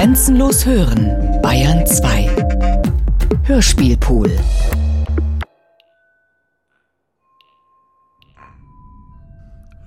[0.00, 2.34] Grenzenlos hören, Bayern 2.
[3.42, 4.30] Hörspielpool.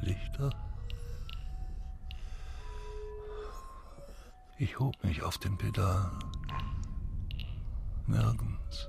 [0.02, 0.52] Lichter?
[4.60, 6.20] Ich hob mich auf den Pedalen.
[8.06, 8.88] Nirgends.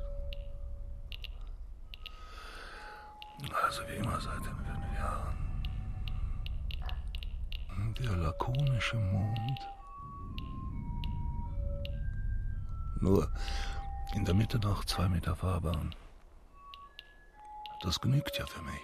[3.64, 5.38] Also wie immer seit den fünf Jahren.
[7.98, 9.73] Der lakonische Mond.
[13.00, 13.30] Nur
[14.14, 15.94] in der Mitte noch zwei Meter Fahrbahn.
[17.82, 18.80] Das genügt ja für mich.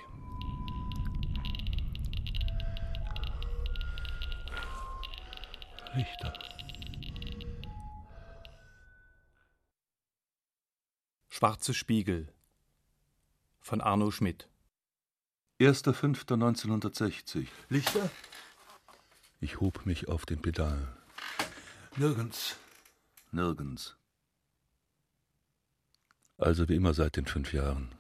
[5.94, 6.32] Lichter.
[11.28, 12.32] Schwarze Spiegel
[13.60, 14.48] von Arno Schmidt
[15.60, 17.46] 1.5.1960.
[17.68, 18.10] Lichter?
[19.40, 20.88] Ich hob mich auf den Pedal.
[21.96, 22.56] Nirgends.
[23.30, 23.96] Nirgends.
[26.40, 27.90] Also wie immer seit den fünf Jahren.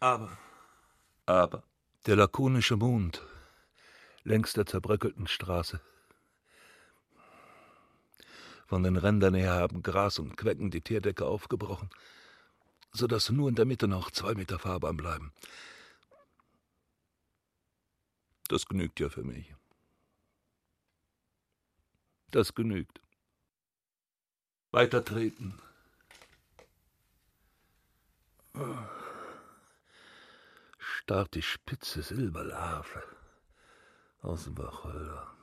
[0.00, 0.36] Aber.
[1.24, 1.62] Aber
[2.06, 3.22] der lakonische Mond
[4.24, 5.80] längs der zerbröckelten Straße.
[8.66, 11.88] Von den Rändern her haben Gras und Quecken die Teerdecke aufgebrochen,
[12.92, 15.32] so dass nur in der Mitte noch zwei Meter Fahrbahn bleiben.
[18.48, 19.54] Das genügt ja für mich.
[22.32, 23.00] Das genügt.
[24.72, 25.04] Weiter
[30.78, 33.02] Starrt die spitze Silberlarve
[34.22, 35.36] aus dem Wacholder.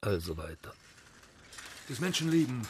[0.00, 0.72] Also weiter.
[1.88, 2.66] Das Menschenleben.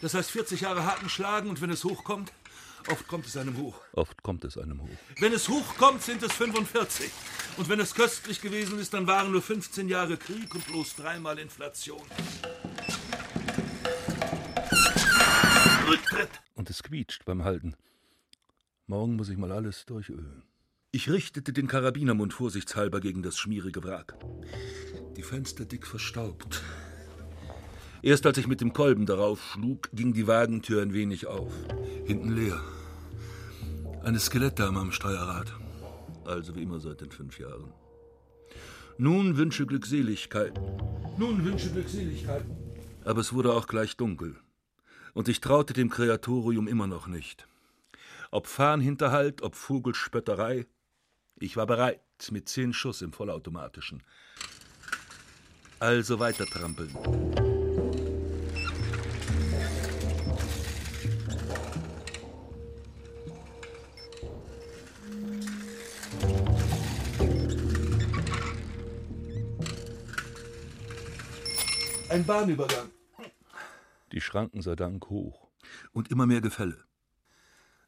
[0.00, 2.32] Das heißt 40 Jahre harten Schlagen und wenn es hochkommt,
[2.88, 3.76] oft kommt es einem hoch.
[3.92, 4.88] Oft kommt es einem hoch.
[5.18, 7.10] Wenn es hochkommt, sind es 45.
[7.58, 11.38] Und wenn es köstlich gewesen ist, dann waren nur 15 Jahre Krieg und bloß dreimal
[11.38, 12.02] Inflation.
[16.54, 17.74] Und es quietscht beim Halten.
[18.86, 20.42] Morgen muss ich mal alles durchölen.
[20.92, 24.16] Ich richtete den Karabinermund vorsichtshalber gegen das schmierige Wrack.
[25.16, 26.62] Die Fenster dick verstaubt.
[28.02, 31.52] Erst als ich mit dem Kolben darauf schlug, ging die Wagentür ein wenig auf.
[32.04, 32.60] Hinten leer.
[34.02, 35.52] Eine Skelettdame am Steuerrad.
[36.24, 37.72] Also wie immer seit den fünf Jahren.
[38.98, 40.60] Nun wünsche Glückseligkeit.
[41.18, 42.44] Nun wünsche Glückseligkeit.
[43.04, 44.36] Aber es wurde auch gleich dunkel.
[45.14, 47.46] Und ich traute dem Kreatorium immer noch nicht.
[48.30, 50.66] Ob Fahnenhinterhalt, ob Vogelspötterei,
[51.36, 52.00] ich war bereit
[52.30, 54.02] mit zehn Schuss im Vollautomatischen.
[55.80, 56.94] Also weiter trampeln.
[72.10, 72.90] Ein Bahnübergang.
[74.12, 75.48] Die Schranken sei Dank hoch.
[75.92, 76.84] Und immer mehr Gefälle.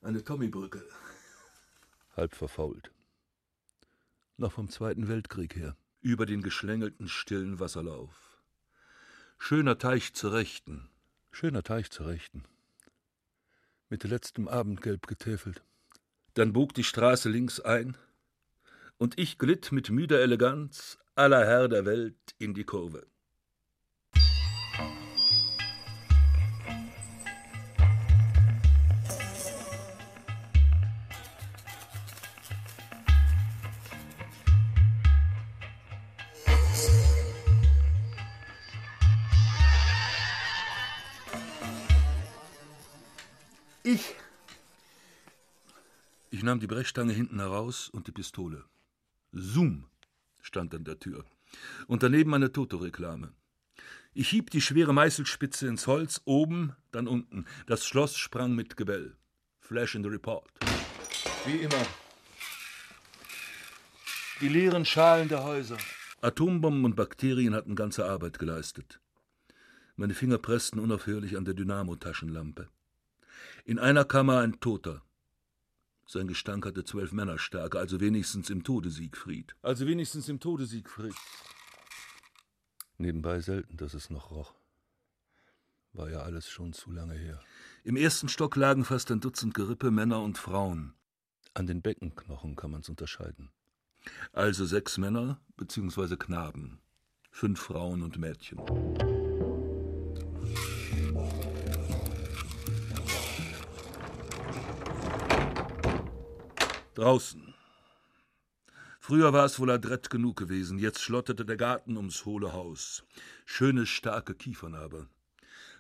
[0.03, 0.85] Eine Tommybrücke.
[2.17, 2.93] Halb verfault.
[4.37, 5.77] Noch vom Zweiten Weltkrieg her.
[6.01, 8.43] Über den geschlängelten, stillen Wasserlauf.
[9.39, 10.89] Schöner Teich zur Rechten.
[11.31, 12.45] Schöner Teich zur Rechten.
[13.89, 15.63] Mit letztem Abendgelb getäfelt.
[16.35, 17.97] Dann bog die Straße links ein,
[18.99, 23.07] und ich glitt mit müder Eleganz aller Herr der Welt in die Kurve.
[46.43, 48.65] Ich nahm die Brechstange hinten heraus und die Pistole.
[49.31, 49.85] Zoom
[50.41, 51.25] stand an der Tür.
[51.87, 53.33] Und daneben eine Toto-Reklame.
[54.13, 57.45] Ich hieb die schwere Meißelspitze ins Holz, oben, dann unten.
[57.67, 59.17] Das Schloss sprang mit Gebell.
[59.61, 60.51] Flash in the Report.
[61.47, 61.87] Wie immer.
[64.41, 65.79] Die leeren Schalen der Häuser.
[66.23, 68.99] Atombomben und Bakterien hatten ganze Arbeit geleistet.
[69.95, 72.69] Meine Finger pressten unaufhörlich an der Dynamo-Taschenlampe.
[73.65, 75.03] In einer Kammer ein Toter.
[76.13, 79.57] Sein Gestank hatte zwölf Männerstärke, also wenigstens im Tode Siegfried.
[79.63, 81.15] Also wenigstens im Tode Siegfried.
[82.99, 84.53] Nebenbei selten, dass es noch roch.
[85.95, 87.41] War ja alles schon zu lange her.
[87.83, 90.93] Im ersten Stock lagen fast ein Dutzend Gerippe, Männer und Frauen.
[91.55, 93.51] An den Beckenknochen kann man's unterscheiden.
[94.35, 96.17] Also sechs Männer bzw.
[96.17, 96.83] Knaben,
[97.31, 98.61] fünf Frauen und Mädchen.
[106.95, 107.55] Draußen.
[109.01, 113.03] Früher war es wohl adrett genug gewesen, jetzt schlotterte der Garten ums hohle Haus.
[113.47, 115.09] Schöne, starke Kiefern aber.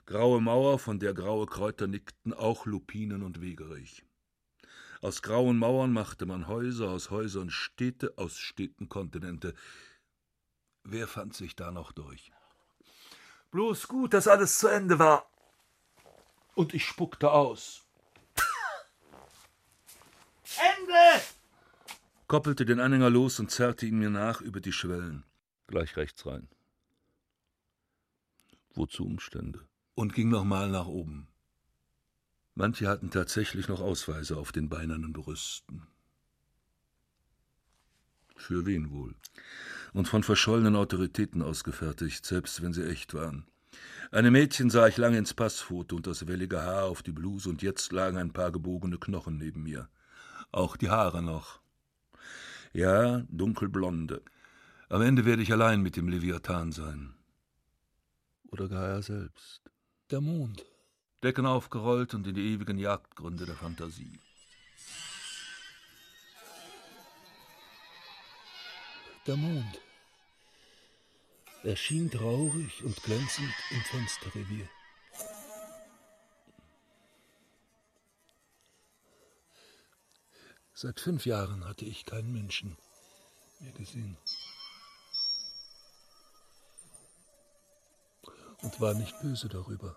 [0.06, 4.04] Graue Mauer, von der graue Kräuter nickten, auch Lupinen und Wegerich.
[5.02, 9.54] Aus grauen Mauern machte man Häuser, aus Häusern Städte, aus Städten Kontinente.
[10.82, 12.32] Wer fand sich da noch durch?
[13.50, 15.30] Bloß gut, dass alles zu Ende war.
[16.54, 17.84] Und ich spuckte aus.
[20.82, 21.22] Ende!
[22.26, 25.24] koppelte den Anhänger los und zerrte ihn mir nach über die Schwellen.
[25.66, 26.48] Gleich rechts rein.
[28.74, 29.60] Wozu Umstände?
[29.94, 31.28] Und ging nochmal nach oben.
[32.54, 35.86] Manche hatten tatsächlich noch Ausweise auf den beinernen Brüsten.
[38.34, 39.14] Für wen wohl?
[39.92, 43.46] Und von verschollenen Autoritäten ausgefertigt, selbst wenn sie echt waren.
[44.10, 47.60] Eine Mädchen sah ich lange ins Passfoto und das wellige Haar auf die Bluse, und
[47.60, 49.88] jetzt lagen ein paar gebogene Knochen neben mir.
[50.52, 51.60] Auch die Haare noch.
[52.74, 54.22] Ja, dunkelblonde.
[54.90, 57.14] Am Ende werde ich allein mit dem Leviathan sein.
[58.50, 59.62] Oder gar er selbst.
[60.10, 60.66] Der Mond.
[61.22, 64.18] Decken aufgerollt und in die ewigen Jagdgründe der Fantasie.
[69.26, 69.80] Der Mond.
[71.62, 74.68] Er schien traurig und glänzend im Fensterrevier.
[80.82, 82.76] Seit fünf Jahren hatte ich keinen Menschen
[83.60, 84.16] mehr gesehen.
[88.62, 89.96] Und war nicht böse darüber.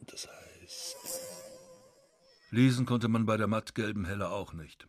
[0.00, 0.96] Das heißt.
[2.50, 4.86] Lesen konnte man bei der mattgelben Helle auch nicht.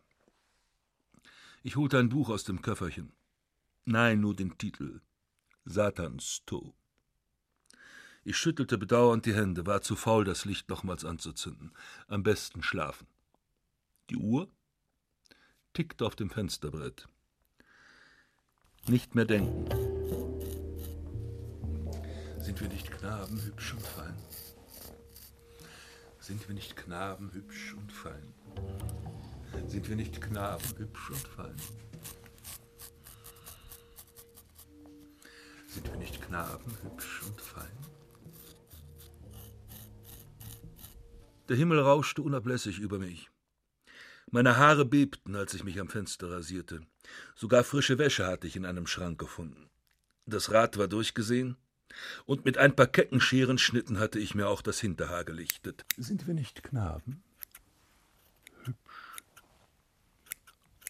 [1.62, 3.16] Ich holte ein Buch aus dem Köfferchen.
[3.86, 5.00] Nein, nur den Titel.
[5.64, 6.74] Satans Tor.
[8.28, 11.70] Ich schüttelte bedauernd die Hände, war zu faul, das Licht nochmals anzuzünden.
[12.08, 13.06] Am besten schlafen.
[14.10, 14.50] Die Uhr
[15.74, 17.06] tickte auf dem Fensterbrett.
[18.88, 19.68] Nicht mehr denken.
[22.40, 24.16] Sind wir nicht Knaben hübsch und fein?
[26.18, 28.34] Sind wir nicht Knaben hübsch und fein?
[29.68, 31.56] Sind wir nicht Knaben hübsch und fein?
[35.68, 37.95] Sind wir nicht Knaben hübsch und fein?
[41.48, 43.30] Der Himmel rauschte unablässig über mich.
[44.30, 46.80] Meine Haare bebten, als ich mich am Fenster rasierte.
[47.36, 49.70] Sogar frische Wäsche hatte ich in einem Schrank gefunden.
[50.26, 51.56] Das Rad war durchgesehen,
[52.26, 55.84] und mit ein paar kecken Scherenschnitten hatte ich mir auch das Hinterhaar gelichtet.
[55.96, 57.22] Sind wir nicht Knaben?
[58.64, 59.22] Hübsch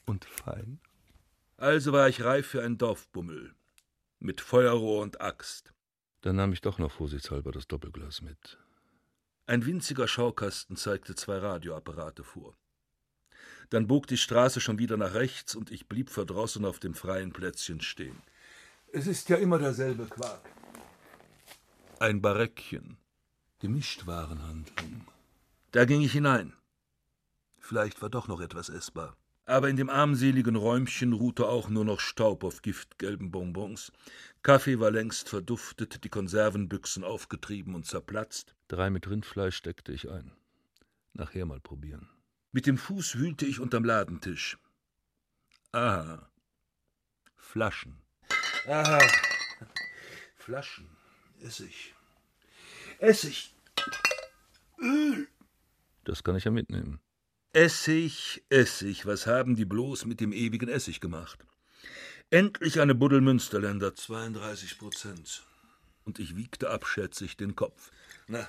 [0.06, 0.80] und fein.
[1.58, 3.54] Also war ich reif für einen Dorfbummel.
[4.18, 5.72] Mit Feuerrohr und Axt.
[6.22, 8.58] Dann nahm ich doch noch vorsichtshalber das Doppelglas mit.
[9.48, 12.56] Ein winziger Schaukasten zeigte zwei Radioapparate vor.
[13.70, 17.32] Dann bog die Straße schon wieder nach rechts und ich blieb verdrossen auf dem freien
[17.32, 18.20] Plätzchen stehen.
[18.92, 20.42] Es ist ja immer derselbe Quark.
[22.00, 22.96] Ein Bareckchen.
[23.60, 25.06] Gemischtwarenhandlung.
[25.70, 26.52] Da ging ich hinein.
[27.58, 29.16] Vielleicht war doch noch etwas essbar.
[29.44, 33.92] Aber in dem armseligen Räumchen ruhte auch nur noch Staub auf giftgelben Bonbons.
[34.46, 38.54] Kaffee war längst verduftet, die Konservenbüchsen aufgetrieben und zerplatzt.
[38.68, 40.30] Drei mit Rindfleisch steckte ich ein.
[41.14, 42.08] Nachher mal probieren.
[42.52, 44.56] Mit dem Fuß wühlte ich unterm Ladentisch.
[45.72, 46.30] Aha.
[47.34, 48.00] Flaschen.
[48.68, 49.00] Aha.
[50.36, 50.96] Flaschen.
[51.40, 51.96] Essig.
[53.00, 53.52] Essig.
[54.80, 55.26] Öl.
[56.04, 57.00] Das kann ich ja mitnehmen.
[57.52, 61.44] Essig, Essig, was haben die bloß mit dem ewigen Essig gemacht?
[62.30, 65.46] Endlich eine Buddel Münsterländer, 32 Prozent.
[66.04, 67.92] Und ich wiegte abschätzig den Kopf.
[68.26, 68.48] Na,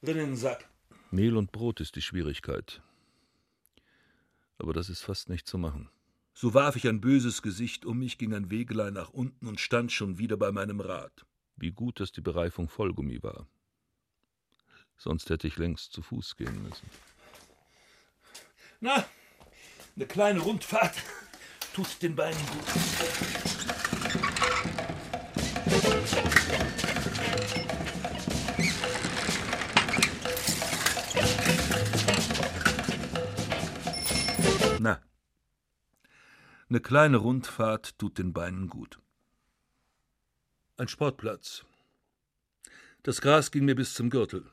[0.00, 0.68] drin in den Sack.
[1.10, 2.80] Mehl und Brot ist die Schwierigkeit.
[4.58, 5.90] Aber das ist fast nicht zu machen.
[6.34, 9.90] So warf ich ein böses Gesicht um mich, ging ein Wegelein nach unten und stand
[9.90, 11.26] schon wieder bei meinem Rad.
[11.56, 13.48] Wie gut, dass die Bereifung Vollgummi war.
[14.96, 16.88] Sonst hätte ich längst zu Fuß gehen müssen.
[18.78, 19.04] Na,
[19.96, 20.94] eine kleine Rundfahrt
[21.78, 22.64] tut den Beinen gut.
[34.80, 35.00] Na,
[36.68, 38.98] eine kleine Rundfahrt tut den Beinen gut.
[40.78, 41.64] Ein Sportplatz.
[43.04, 44.50] Das Gras ging mir bis zum Gürtel.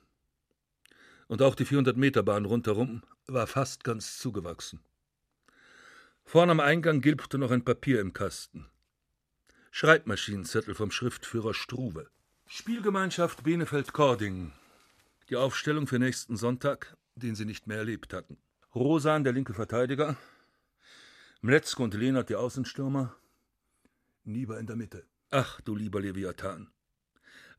[1.27, 4.79] Und auch die 400-Meter-Bahn rundherum war fast ganz zugewachsen.
[6.27, 8.67] Vorn am Eingang gilbte noch ein Papier im Kasten.
[9.69, 12.09] Schreibmaschinenzettel vom Schriftführer Struve.
[12.47, 14.51] Spielgemeinschaft Benefeld-Kording.
[15.29, 18.37] Die Aufstellung für nächsten Sonntag, den sie nicht mehr erlebt hatten.
[18.73, 20.17] Rosan, der linke Verteidiger,
[21.41, 23.15] Mletzko und Lehnert, die Außenstürmer,
[24.23, 25.05] Nieber in der Mitte.
[25.29, 26.71] Ach, du lieber Leviathan.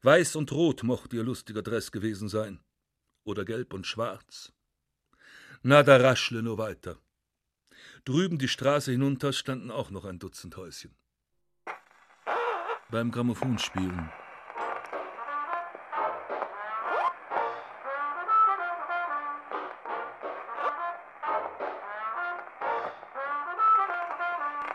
[0.03, 2.61] Weiß und rot mochte ihr lustiger Dress gewesen sein.
[3.23, 4.53] Oder gelb und schwarz.
[5.63, 6.99] Na, da raschle nur weiter.
[8.07, 10.95] Drüben die Straße hinunter standen auch noch ein Dutzend Häuschen.
[12.89, 14.11] Beim Grammophonspielen.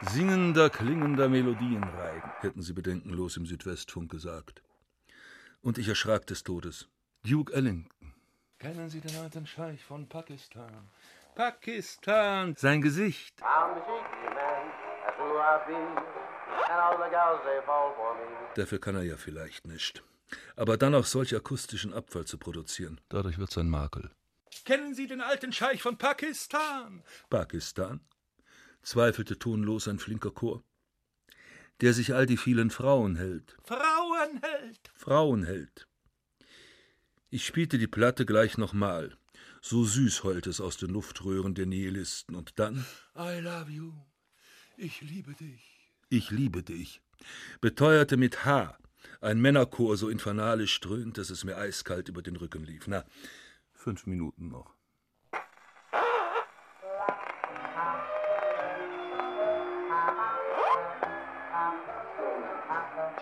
[0.10, 4.62] Singender, klingender Melodienreigen, hätten sie bedenkenlos im Südwestfunk gesagt.
[5.62, 6.90] Und ich erschrak des Todes.
[7.24, 8.14] Duke Ellington.
[8.60, 10.90] Kennen Sie den alten Scheich von Pakistan?
[11.36, 12.56] Pakistan!
[12.58, 13.42] Sein Gesicht.
[18.56, 20.04] Dafür kann er ja vielleicht nicht.
[20.56, 24.12] Aber dann auch solch akustischen Abfall zu produzieren, dadurch wird sein Makel.
[24.66, 27.04] Kennen Sie den alten Scheich von Pakistan?
[27.30, 28.02] Pakistan?
[28.84, 30.64] zweifelte tonlos ein flinker Chor.
[31.82, 33.58] Der sich all die vielen Frauen hält.
[33.64, 34.92] Frauen hält!
[34.94, 35.88] Frauen hält.
[37.30, 39.18] Ich spielte die Platte gleich nochmal.
[39.64, 42.36] So süß heult es aus den Luftröhren der Nihilisten.
[42.36, 42.84] Und dann.
[43.16, 43.94] I love you.
[44.76, 45.62] Ich liebe dich.
[46.10, 47.02] Ich liebe dich.
[47.62, 48.76] Beteuerte mit H.
[49.22, 52.88] Ein Männerchor so infernalisch dröhnt, dass es mir eiskalt über den Rücken lief.
[52.88, 53.06] Na,
[53.72, 54.74] fünf Minuten noch.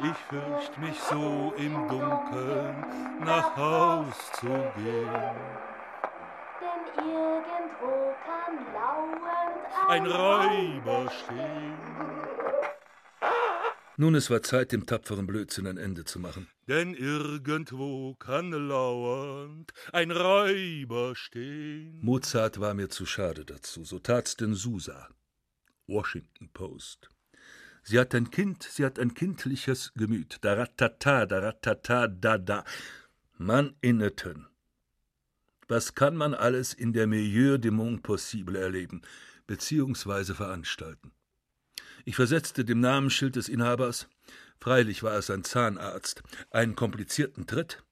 [0.02, 2.86] Ich fürcht mich so im Dunkeln
[3.26, 5.69] nach Haus zu gehen.
[9.90, 11.76] Ein Räuber stehen.
[13.98, 16.48] Nun, es war Zeit, dem tapferen Blödsinn ein Ende zu machen.
[16.68, 21.98] Denn irgendwo kann lauernd ein Räuber stehen.
[22.04, 25.10] Mozart war mir zu schade dazu, so tat's denn Susa.
[25.88, 27.10] Washington Post.
[27.82, 30.38] Sie hat ein Kind, sie hat ein kindliches Gemüt.
[30.42, 32.64] Da ratata, da ratata, da da.
[33.40, 34.46] Man inneten.
[35.68, 39.02] Was kann man alles in der Milieu du Monde Possible erleben,
[39.50, 41.12] beziehungsweise veranstalten?
[42.06, 44.08] Ich versetzte dem Namensschild des Inhabers,
[44.60, 47.84] freilich war es ein Zahnarzt, einen komplizierten Tritt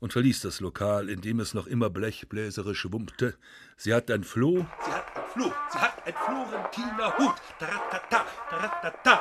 [0.00, 3.38] und verließ das Lokal, in dem es noch immer blechbläserisch wummte.
[3.76, 4.66] Sie hat ein Floh.
[4.84, 5.52] Sie hat ein Floh.
[5.70, 7.36] Sie hat ein Florentiner Hut.
[7.60, 9.20] Taratata, taratata.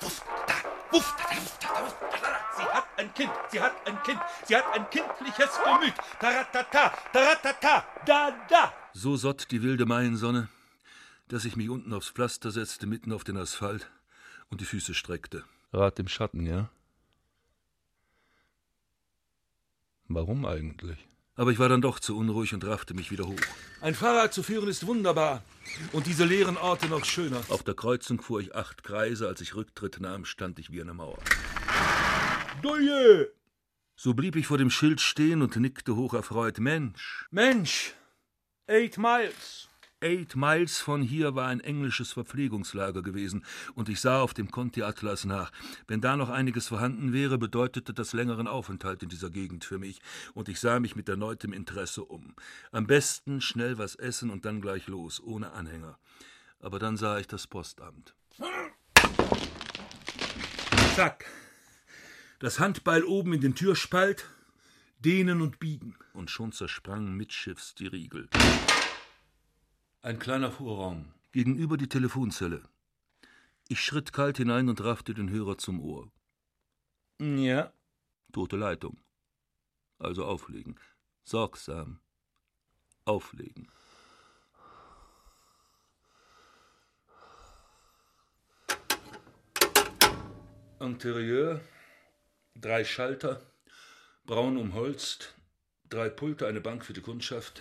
[0.00, 2.41] Sie hat
[3.02, 5.94] ein Kind, sie hat ein Kind, sie hat ein kindliches Gemüt.
[6.20, 8.72] Taratata, taratata, da, da.
[8.92, 10.48] So sott die wilde Maiensonne,
[11.28, 13.90] dass ich mich unten aufs Pflaster setzte, mitten auf den Asphalt
[14.50, 15.44] und die Füße streckte.
[15.72, 16.70] Rat im Schatten, ja?
[20.08, 20.98] Warum eigentlich?
[21.34, 23.40] Aber ich war dann doch zu unruhig und raffte mich wieder hoch.
[23.80, 25.42] Ein Fahrrad zu führen ist wunderbar.
[25.92, 27.40] Und diese leeren Orte noch schöner.
[27.48, 29.26] Auf der Kreuzung fuhr ich acht Kreise.
[29.26, 31.18] Als ich Rücktritt nahm, stand ich wie eine Mauer.
[32.60, 33.32] Doje!
[33.96, 36.58] So blieb ich vor dem Schild stehen und nickte hocherfreut.
[36.58, 37.26] Mensch!
[37.30, 37.94] Mensch!
[38.66, 39.68] Eight miles!
[40.02, 43.44] Eight Miles von hier war ein englisches Verpflegungslager gewesen,
[43.74, 45.52] und ich sah auf dem Conti-Atlas nach.
[45.86, 50.00] Wenn da noch einiges vorhanden wäre, bedeutete das längeren Aufenthalt in dieser Gegend für mich,
[50.34, 52.34] und ich sah mich mit erneutem Interesse um.
[52.72, 55.98] Am besten schnell was essen und dann gleich los, ohne Anhänger.
[56.58, 58.16] Aber dann sah ich das Postamt.
[60.96, 61.26] Zack.
[62.42, 64.26] Das Handbeil oben in den Türspalt,
[64.98, 68.28] dehnen und biegen, und schon zersprangen mitschiffs die Riegel.
[70.00, 71.14] Ein kleiner Vorraum.
[71.30, 72.64] Gegenüber die Telefonzelle.
[73.68, 76.10] Ich schritt kalt hinein und raffte den Hörer zum Ohr.
[77.20, 77.72] Ja.
[78.32, 78.98] Tote Leitung.
[80.00, 80.80] Also auflegen.
[81.22, 82.00] Sorgsam.
[83.04, 83.70] Auflegen.
[90.80, 91.60] Interieur.
[92.54, 93.40] Drei Schalter.
[94.24, 95.34] Braun umholzt.
[95.88, 97.60] Drei Pulte, eine Bank für die Kundschaft.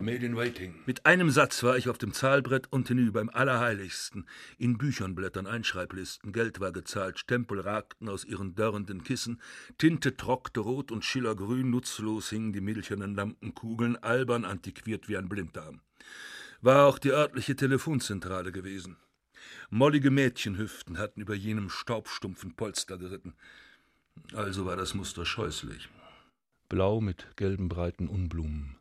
[0.00, 0.74] Made in Waiting.
[0.84, 4.26] Mit einem Satz war ich auf dem Zahlbrett und hinüber im Allerheiligsten.
[4.58, 9.40] In Büchernblättern, Einschreiblisten, Geld war gezahlt, Stempel ragten aus ihren dörrenden Kissen,
[9.78, 15.80] Tinte trockte rot und schillergrün, nutzlos hingen die milchernen Lampenkugeln, albern antiquiert wie ein Blinddarm.
[16.60, 18.96] War auch die örtliche Telefonzentrale gewesen.
[19.70, 23.34] Mollige Mädchenhüften hatten über jenem staubstumpfen Polster geritten.
[24.32, 25.88] Also war das Muster scheußlich.
[26.68, 28.76] Blau mit gelben breiten Unblumen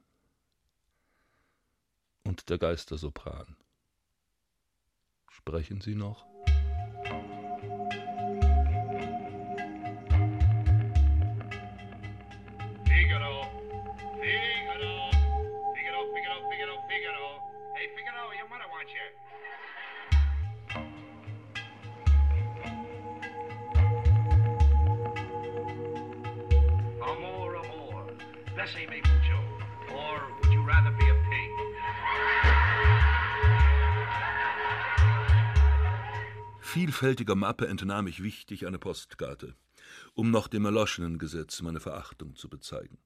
[2.23, 3.55] und der Geistersopran.
[5.29, 6.32] Sprechen Sie noch?
[36.73, 39.55] Vielfältiger Mappe entnahm ich wichtig eine Postkarte,
[40.15, 42.97] um noch dem erloschenen Gesetz meine Verachtung zu bezeigen.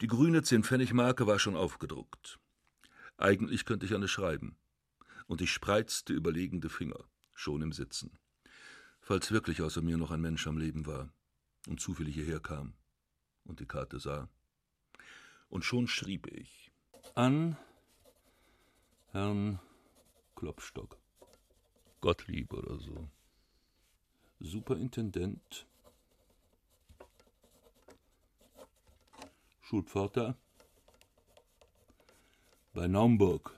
[0.00, 2.38] Die grüne Zehn-Pfennig-Marke war schon aufgedruckt.
[3.16, 4.56] Eigentlich könnte ich eine schreiben.
[5.26, 7.00] Und ich spreizte überlegende Finger,
[7.34, 8.16] schon im Sitzen.
[9.00, 11.12] Falls wirklich außer mir noch ein Mensch am Leben war
[11.66, 12.74] und zufällig hierher kam
[13.42, 14.28] und die Karte sah.
[15.48, 16.70] Und schon schrieb ich
[17.16, 17.56] an
[19.08, 19.58] Herrn
[20.36, 20.96] Klopstock.
[22.08, 23.06] Gottlieb oder so.
[24.40, 25.66] Superintendent.
[29.60, 30.34] Schulpforter.
[32.72, 33.52] Bei Naumburg.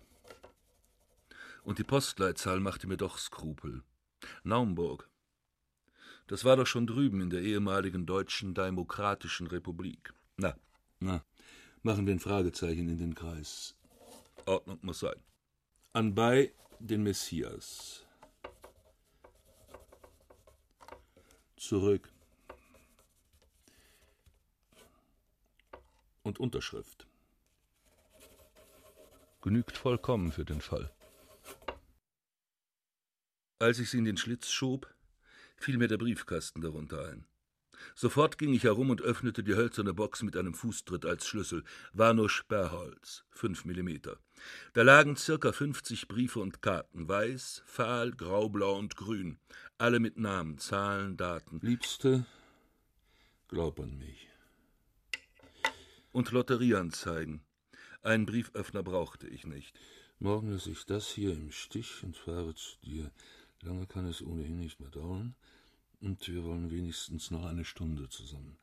[1.63, 3.85] Und die Postleitzahl machte mir doch Skrupel.
[4.43, 5.09] Naumburg.
[6.27, 10.13] Das war doch schon drüben in der ehemaligen Deutschen Demokratischen Republik.
[10.39, 10.57] Na,
[10.99, 11.25] na,
[11.85, 13.77] machen wir ein Fragezeichen in den Kreis.
[14.45, 15.23] Ordnung muss sein.
[15.93, 18.10] Anbei den Messias.
[21.61, 22.11] Zurück.
[26.23, 27.07] Und Unterschrift.
[29.43, 30.91] Genügt vollkommen für den Fall.
[33.59, 34.93] Als ich sie in den Schlitz schob,
[35.57, 37.27] fiel mir der Briefkasten darunter ein.
[37.95, 41.65] Sofort ging ich herum und öffnete die hölzerne Box mit einem Fußtritt als Schlüssel.
[41.93, 44.19] War nur Sperrholz, fünf Millimeter.
[44.73, 49.39] Da lagen circa fünfzig Briefe und Karten, weiß, fahl, graublau und grün,
[49.79, 51.61] alle mit Namen, Zahlen, Daten.
[51.63, 52.25] Liebste,
[53.49, 54.29] glaub an mich.
[56.13, 57.43] Und Lotterieanzeigen.
[58.03, 59.79] Einen Brieföffner brauchte ich nicht.
[60.19, 63.11] Morgen lasse ich das hier im Stich und fahre zu dir.
[63.63, 65.35] Lange kann es ohnehin nicht mehr dauern.
[66.01, 68.57] Und wir wollen wenigstens noch eine Stunde zusammen.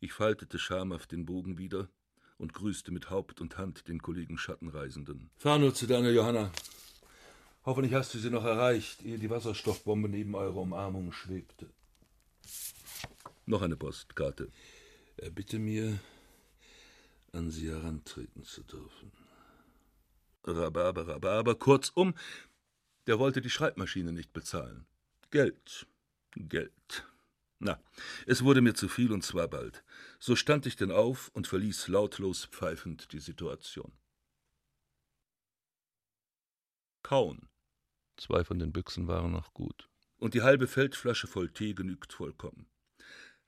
[0.00, 1.88] Ich faltete schamhaft den Bogen wieder
[2.36, 5.30] und grüßte mit Haupt und Hand den Kollegen Schattenreisenden.
[5.36, 6.52] Fahr nur zu deiner Johanna.
[7.64, 11.68] Hoffentlich hast du sie noch erreicht, ehe die Wasserstoffbombe neben eurer Umarmung schwebte.
[13.46, 14.50] Noch eine Postkarte.
[15.16, 15.98] Erbitte mir,
[17.32, 19.12] an sie herantreten zu dürfen.
[20.44, 22.14] Rhabarber, Rhabarber, kurzum,
[23.06, 24.86] der wollte die Schreibmaschine nicht bezahlen.
[25.30, 25.86] Geld,
[26.36, 27.06] Geld.
[27.58, 27.82] Na,
[28.26, 29.84] es wurde mir zu viel und zwar bald.
[30.18, 33.92] So stand ich denn auf und verließ lautlos pfeifend die Situation.
[37.02, 37.48] Kauen.
[38.16, 39.88] Zwei von den Büchsen waren noch gut.
[40.16, 42.66] Und die halbe Feldflasche voll Tee genügt vollkommen.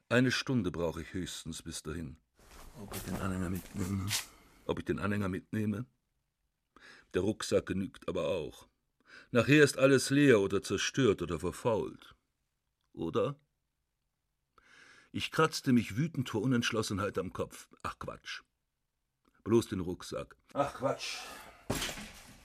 [0.09, 2.17] Eine Stunde brauche ich höchstens bis dahin.
[2.79, 4.07] Ob ich den Anhänger mitnehme?
[4.67, 5.87] Ob ich den Anhänger mitnehme?
[7.15, 8.70] Der Rucksack genügt aber auch.
[9.33, 12.17] Nachher ist alles leer oder zerstört oder verfault.
[12.93, 13.37] Oder?
[15.13, 17.69] Ich kratzte mich wütend vor Unentschlossenheit am Kopf.
[17.83, 18.43] Ach Quatsch.
[19.45, 20.37] Bloß den Rucksack.
[20.53, 21.19] Ach Quatsch.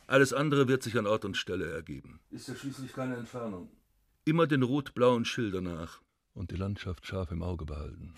[0.08, 2.20] Alles andere wird sich an Ort und Stelle ergeben.
[2.30, 3.72] Ist ja schließlich keine Entfernung.
[4.24, 6.02] Immer den rot-blauen Schilder nach.
[6.34, 8.14] Und die Landschaft scharf im Auge behalten.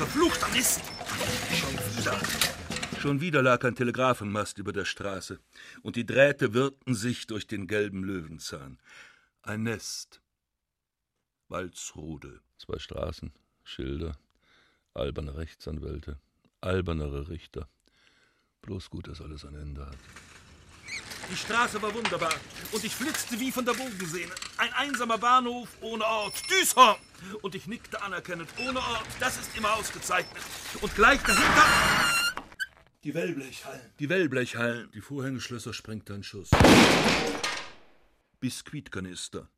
[0.00, 0.80] Verfluchter Mist!
[1.52, 2.20] Schon wieder.
[2.98, 5.38] Schon wieder lag ein Telegrafenmast über der Straße,
[5.82, 8.78] und die Drähte wirrten sich durch den gelben Löwenzahn.
[9.42, 10.22] Ein Nest.
[11.48, 12.40] Walzrode.
[12.56, 13.30] Zwei Straßen,
[13.62, 14.16] Schilder,
[14.94, 16.18] alberne Rechtsanwälte,
[16.62, 17.68] albernere Richter.
[18.62, 19.98] Bloß gut, dass alles ein Ende hat.
[21.30, 22.34] Die Straße war wunderbar
[22.72, 24.32] und ich flitzte wie von der Bogensehne.
[24.56, 26.34] Ein einsamer Bahnhof ohne Ort.
[26.50, 26.96] Düshorn!
[27.42, 28.48] Und ich nickte anerkennend.
[28.58, 30.42] Ohne Ort, das ist immer ausgezeichnet.
[30.80, 31.66] Und gleich dahinter.
[33.04, 33.92] Die Wellblechhallen.
[34.00, 34.90] Die Wellblechhallen.
[34.90, 36.50] Die Vorhängeschlösser sprengt ein Schuss.
[38.40, 39.48] Biskuitkanister.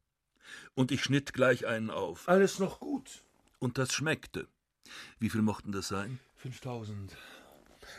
[0.75, 2.29] Und ich schnitt gleich einen auf.
[2.29, 3.23] Alles noch gut.
[3.59, 4.47] Und das schmeckte.
[5.19, 6.19] Wie viel mochten das sein?
[6.37, 7.17] 5000.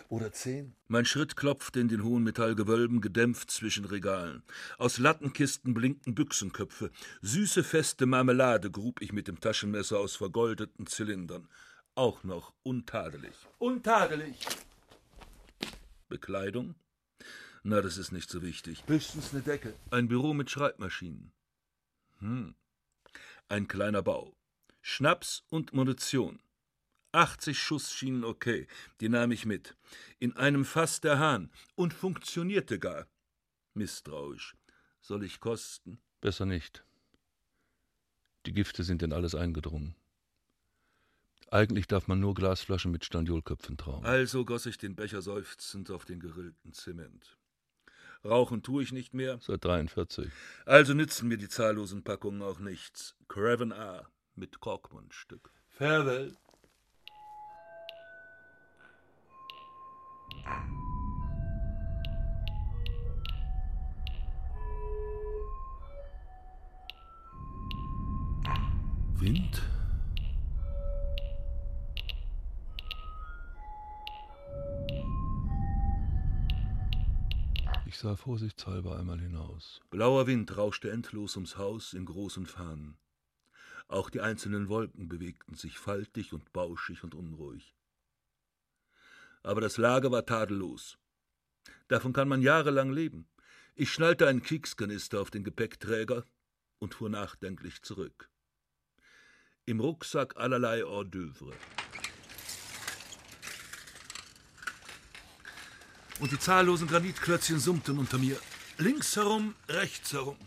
[0.10, 0.76] Oder zehn?
[0.88, 4.44] Mein Schritt klopfte in den hohen Metallgewölben, gedämpft zwischen Regalen.
[4.78, 6.92] Aus Lattenkisten blinkten Büchsenköpfe.
[7.22, 11.48] Süße, feste Marmelade grub ich mit dem Taschenmesser aus vergoldeten Zylindern.
[11.96, 13.34] Auch noch untadelig.
[13.60, 14.38] Untadelig.
[16.10, 16.76] Bekleidung?
[17.64, 18.84] Na, das ist nicht so wichtig.
[18.88, 19.74] Höchstens eine Decke.
[19.90, 21.32] Ein Büro mit Schreibmaschinen.
[22.20, 22.56] Hm.
[23.48, 24.36] Ein kleiner Bau.
[24.82, 26.40] Schnaps und Munition.
[27.14, 28.68] 80 Schuss schienen okay,
[29.00, 29.76] die nahm ich mit.
[30.20, 33.08] In einem Fass der Hahn und funktionierte gar.
[33.74, 34.56] Misstrauisch.
[35.02, 36.00] Soll ich kosten?
[36.22, 36.84] Besser nicht.
[38.46, 39.96] Die Gifte sind in alles eingedrungen.
[41.52, 44.04] Eigentlich darf man nur Glasflaschen mit Standiolköpfen trauen.
[44.06, 47.38] Also goss ich den Becher seufzend auf den gerillten Zement.
[48.26, 49.40] Rauchen tue ich nicht mehr.
[49.42, 50.32] Seit 43.
[50.66, 53.16] Also nützen mir die zahllosen Packungen auch nichts.
[53.28, 55.52] Craven A mit Korkmundstück.
[55.68, 56.36] Farewell.
[69.24, 69.62] Wind?
[77.86, 79.80] Ich sah vorsichtshalber einmal hinaus.
[79.92, 82.98] Blauer Wind rauschte endlos ums Haus in großen Fahnen.
[83.88, 87.76] Auch die einzelnen Wolken bewegten sich faltig und bauschig und unruhig.
[89.44, 90.98] Aber das Lager war tadellos.
[91.90, 93.28] Davon kann man jahrelang leben.
[93.76, 96.24] Ich schnallte einen Kriegskanister auf den Gepäckträger
[96.80, 98.30] und fuhr nachdenklich zurück.
[99.66, 101.54] Im Rucksack allerlei Hors d'oeuvre.
[106.20, 108.38] Und die zahllosen Granitklötzchen summten unter mir.
[108.78, 110.38] Links herum, rechts herum.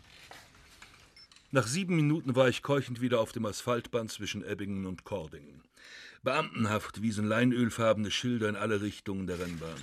[1.51, 5.63] Nach sieben Minuten war ich keuchend wieder auf dem Asphaltband zwischen Ebbingen und Kordingen.
[6.23, 9.81] Beamtenhaft wiesen leinölfarbene Schilder in alle Richtungen der Rennbahn.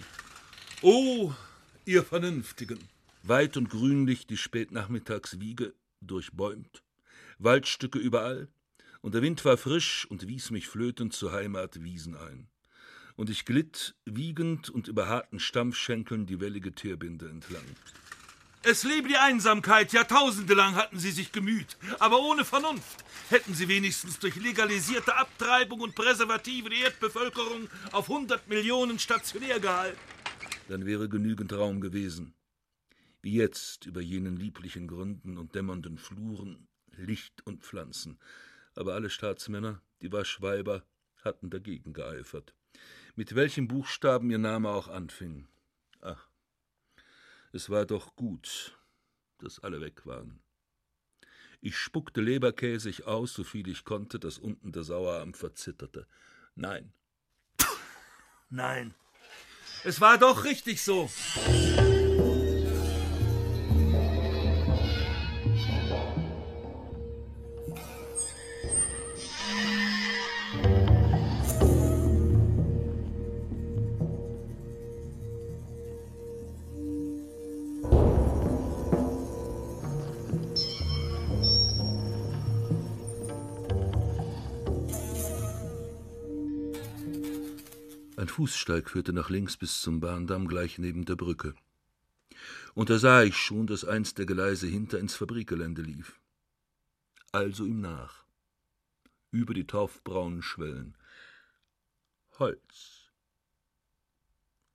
[0.82, 1.34] Oh,
[1.86, 2.80] ihr Vernünftigen!
[3.24, 6.84] Weit und grünlich die Spätnachmittagswiege, durchbäumt,
[7.40, 8.50] Waldstücke überall,
[9.02, 12.50] und der Wind war frisch und wies mich flötend zur Heimat Wiesen ein.
[13.16, 17.64] Und ich glitt, wiegend und über harten Stampfschenkeln die wellige Teerbinde entlang.
[18.66, 23.04] Es lebe die Einsamkeit, Jahrtausende lang hatten sie sich gemüht, aber ohne Vernunft.
[23.30, 30.00] Hätten sie wenigstens durch legalisierte Abtreibung und Präservative die Erdbevölkerung auf 100 Millionen stationär gehalten.
[30.70, 32.36] Dann wäre genügend Raum gewesen.
[33.22, 38.18] Wie jetzt über jenen lieblichen Gründen und dämmernden Fluren, Licht und Pflanzen.
[38.76, 40.84] Aber alle Staatsmänner, die Waschweiber,
[41.22, 42.54] hatten dagegen geeifert.
[43.16, 45.48] Mit welchem Buchstaben ihr Name auch anfing.
[46.02, 46.30] Ach,
[47.54, 48.78] es war doch gut,
[49.38, 50.42] dass alle weg waren.
[51.62, 56.08] Ich spuckte leberkäsig aus, so viel ich konnte, dass unten der Sauerarm verzitterte.
[56.56, 56.92] Nein.
[58.50, 58.94] Nein.
[59.86, 61.10] Es war doch richtig so.
[88.44, 91.56] Fußsteig führte nach links bis zum Bahndamm gleich neben der Brücke.
[92.74, 96.20] Und da sah ich schon, dass eins der Gleise hinter ins Fabrikgelände lief.
[97.32, 98.26] Also ihm nach.
[99.32, 100.98] Über die torfbraunen Schwellen.
[102.38, 103.14] Holz.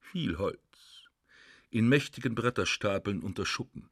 [0.00, 0.59] Viel Holz.
[1.68, 3.90] In mächtigen Bretterstapeln unter Schuppen.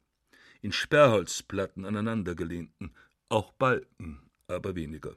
[0.62, 2.94] In Sperrholzplatten aneinandergelehnten.
[3.28, 5.16] Auch Balken, aber weniger.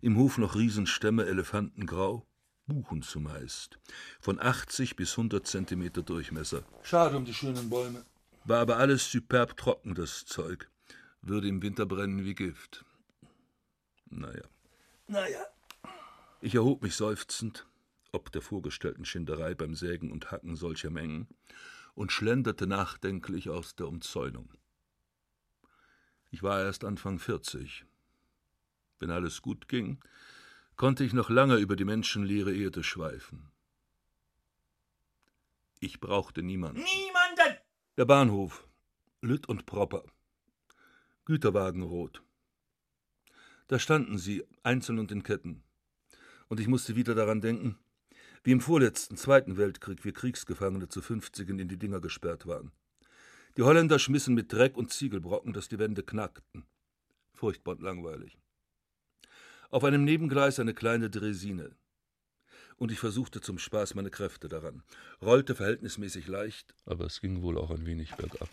[0.00, 2.26] Im Hof noch Riesenstämme, Elefantengrau.
[2.66, 3.78] Buchen zumeist,
[4.20, 6.64] von 80 bis 100 Zentimeter Durchmesser.
[6.82, 8.04] Schade um die schönen Bäume.
[8.44, 10.68] War aber alles superb trocken, das Zeug.
[11.22, 12.84] Würde im Winter brennen wie Gift.
[14.10, 14.42] Naja.
[15.06, 15.46] Naja.
[16.40, 17.66] Ich erhob mich seufzend,
[18.12, 21.28] ob der vorgestellten Schinderei beim Sägen und Hacken solcher Mengen,
[21.94, 24.50] und schlenderte nachdenklich aus der Umzäunung.
[26.30, 27.86] Ich war erst Anfang 40.
[28.98, 29.98] Wenn alles gut ging,
[30.76, 33.50] konnte ich noch lange über die menschenleere Erde schweifen.
[35.80, 36.82] Ich brauchte niemanden.
[36.82, 37.58] Niemanden!
[37.96, 38.66] Der Bahnhof,
[39.22, 40.04] Lütt und Propper,
[41.24, 42.22] Güterwagen rot.
[43.68, 45.64] Da standen sie, einzeln und in Ketten.
[46.48, 47.78] Und ich musste wieder daran denken,
[48.44, 52.70] wie im vorletzten Zweiten Weltkrieg wir Kriegsgefangene zu Fünfzigen in die Dinger gesperrt waren.
[53.56, 56.64] Die Holländer schmissen mit Dreck und Ziegelbrocken, dass die Wände knackten.
[57.32, 58.38] Furchtbar und langweilig
[59.70, 61.76] auf einem Nebengleis eine kleine Dresine.
[62.76, 64.82] Und ich versuchte zum Spaß meine Kräfte daran,
[65.22, 66.74] rollte verhältnismäßig leicht.
[66.84, 68.48] Aber es ging wohl auch ein wenig bergab.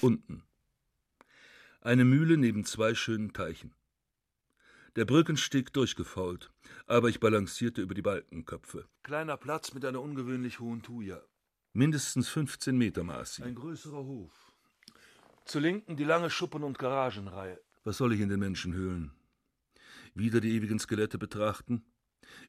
[0.00, 0.42] Unten.
[1.80, 3.74] Eine Mühle neben zwei schönen Teichen.
[4.96, 6.50] Der Brückensteg durchgefault,
[6.86, 8.86] aber ich balancierte über die Balkenköpfe.
[9.02, 11.22] Kleiner Platz mit einer ungewöhnlich hohen Thuja
[11.74, 13.42] mindestens 15 Meter maß sie.
[13.42, 14.52] Ein größerer Hof.
[15.44, 17.60] Zu Linken die lange Schuppen- und Garagenreihe.
[17.84, 19.12] Was soll ich in den Menschenhöhlen?
[20.14, 21.84] Wieder die ewigen Skelette betrachten?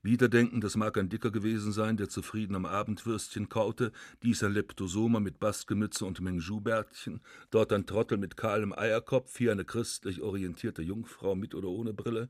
[0.02, 3.92] Wieder denken, das mag ein Dicker gewesen sein, der zufrieden am Abendwürstchen kaute,
[4.24, 9.66] dies ein Leptosoma mit Baskenmütze und Mengjou-Bärtchen, dort ein Trottel mit kahlem Eierkopf, hier eine
[9.66, 12.30] christlich orientierte Jungfrau mit oder ohne Brille,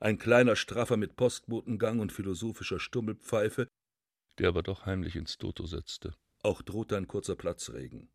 [0.00, 3.68] ein kleiner Straffer mit Postbotengang und philosophischer Stummelpfeife,
[4.38, 6.14] der aber doch heimlich ins Toto setzte.
[6.44, 8.10] Auch drohte ein kurzer Platzregen.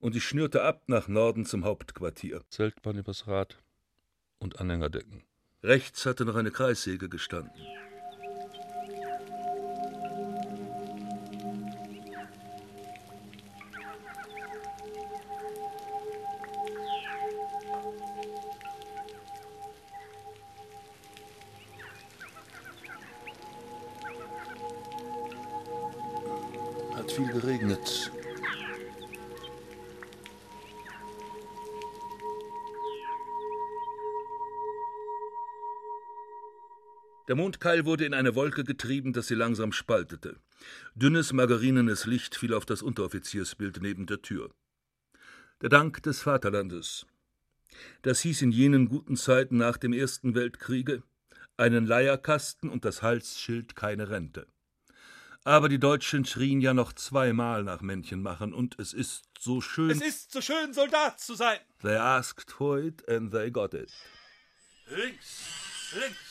[0.00, 2.42] Und ich schnürte ab nach Norden zum Hauptquartier.
[2.48, 3.58] Zeltbahn übers Rad
[4.38, 5.24] und Anhängerdecken.
[5.62, 7.60] Rechts hatte noch eine Kreissäge gestanden.
[37.28, 40.40] Der Mondkeil wurde in eine Wolke getrieben, dass sie langsam spaltete.
[40.94, 44.50] Dünnes, margarinenes Licht fiel auf das Unteroffiziersbild neben der Tür.
[45.60, 47.06] Der Dank des Vaterlandes.
[48.00, 51.02] Das hieß in jenen guten Zeiten nach dem Ersten Weltkriege
[51.58, 54.46] einen Leierkasten und das Halsschild keine Rente.
[55.44, 59.90] Aber die Deutschen schrien ja noch zweimal nach Männchen machen und es ist so schön.
[59.90, 61.58] Es ist so schön, Soldat zu sein.
[61.82, 63.92] They asked for it and they got it.
[64.86, 65.42] Links,
[65.94, 66.27] links,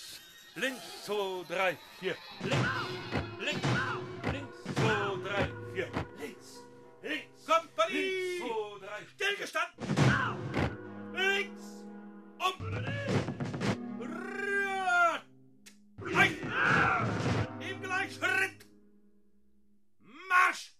[0.58, 2.15] links, 2, 3, 4.
[2.41, 2.60] Links,
[3.39, 3.67] links,
[4.32, 5.89] links, 2, 3, 4.
[6.20, 6.63] Links,
[7.04, 7.46] links.
[7.46, 8.02] Compagnie.
[8.02, 9.06] Links, 2, 3.
[9.15, 9.70] Stilgestaan.
[11.13, 11.63] Links,
[12.38, 12.54] om.
[14.00, 15.22] Raad.
[17.60, 18.20] Im gleich
[20.30, 20.72] Marsch.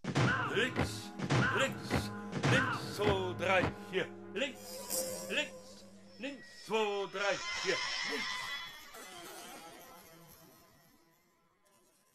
[0.56, 1.12] Links,
[1.58, 2.12] links,
[2.52, 4.06] links, 2, 3, 4.
[4.34, 5.86] Links, links,
[6.20, 7.20] links, 2, 3,
[7.64, 7.97] 4.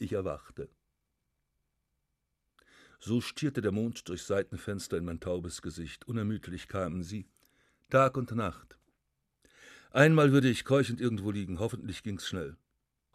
[0.03, 0.69] Ich erwachte.
[2.99, 6.09] So stierte der Mond durchs Seitenfenster in mein taubes Gesicht.
[6.09, 7.29] Unermüdlich kamen sie,
[7.89, 8.77] Tag und Nacht.
[9.93, 12.57] Einmal würde ich keuchend irgendwo liegen, hoffentlich ging's schnell.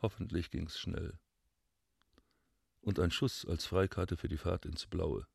[0.02, 1.20] Hoffentlich ging's schnell.
[2.80, 5.28] Und ein Schuss als Freikarte für die Fahrt ins Blaue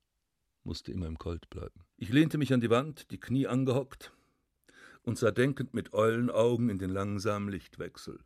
[0.65, 1.85] musste immer im Colt bleiben.
[1.99, 4.11] Ich lehnte mich an die Wand, die Knie angehockt
[5.03, 8.21] und sah denkend mit Eulenaugen in den langsamen Lichtwechsel.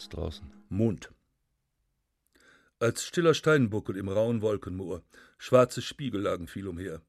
[0.00, 0.50] Kurz draußen.
[0.70, 1.12] Mond.
[2.78, 5.02] Als stiller Steinbuckel im rauen Wolkenmoor,
[5.36, 7.02] schwarze Spiegel lagen viel umher.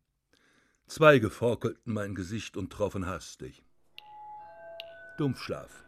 [0.87, 3.63] Zweige forkelten mein Gesicht und troffen hastig.
[5.17, 5.85] Dumpfschlaf.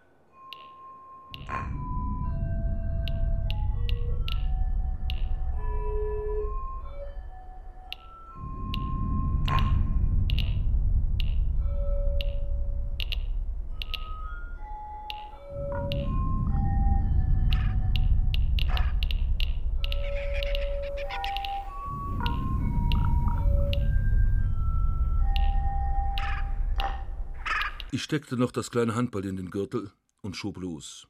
[28.14, 31.08] Steckte noch das kleine Handball in den Gürtel und schob los.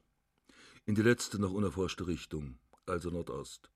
[0.86, 3.70] In die letzte noch unerforschte Richtung, also Nordost.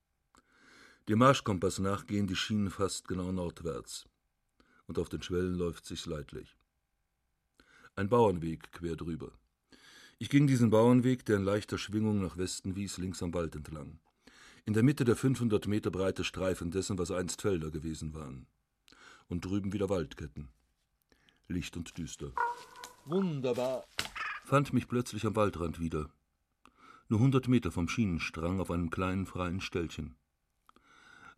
[1.10, 4.08] Dem Marschkompass nach gehen die Schienen fast genau nordwärts.
[4.86, 6.56] Und auf den Schwellen läuft sich's leidlich.
[7.96, 9.32] Ein Bauernweg quer drüber.
[10.18, 14.00] Ich ging diesen Bauernweg, der in leichter Schwingung nach Westen wies, links am Wald entlang.
[14.64, 18.46] In der Mitte der 500 Meter breite Streifen dessen, was einst Felder gewesen waren.
[19.28, 20.48] Und drüben wieder Waldketten.
[21.46, 22.32] Licht und düster.
[23.08, 23.84] Wunderbar.
[24.44, 26.10] Fand mich plötzlich am Waldrand wieder.
[27.08, 30.14] Nur hundert Meter vom Schienenstrang auf einem kleinen freien Ställchen.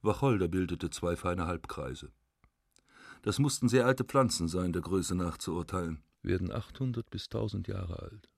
[0.02, 2.10] Wacholder bildete zwei feine Halbkreise.
[3.22, 6.02] Das mussten sehr alte Pflanzen sein, der Größe nach zu urteilen.
[6.22, 8.28] Werden 800 bis 1000 Jahre alt.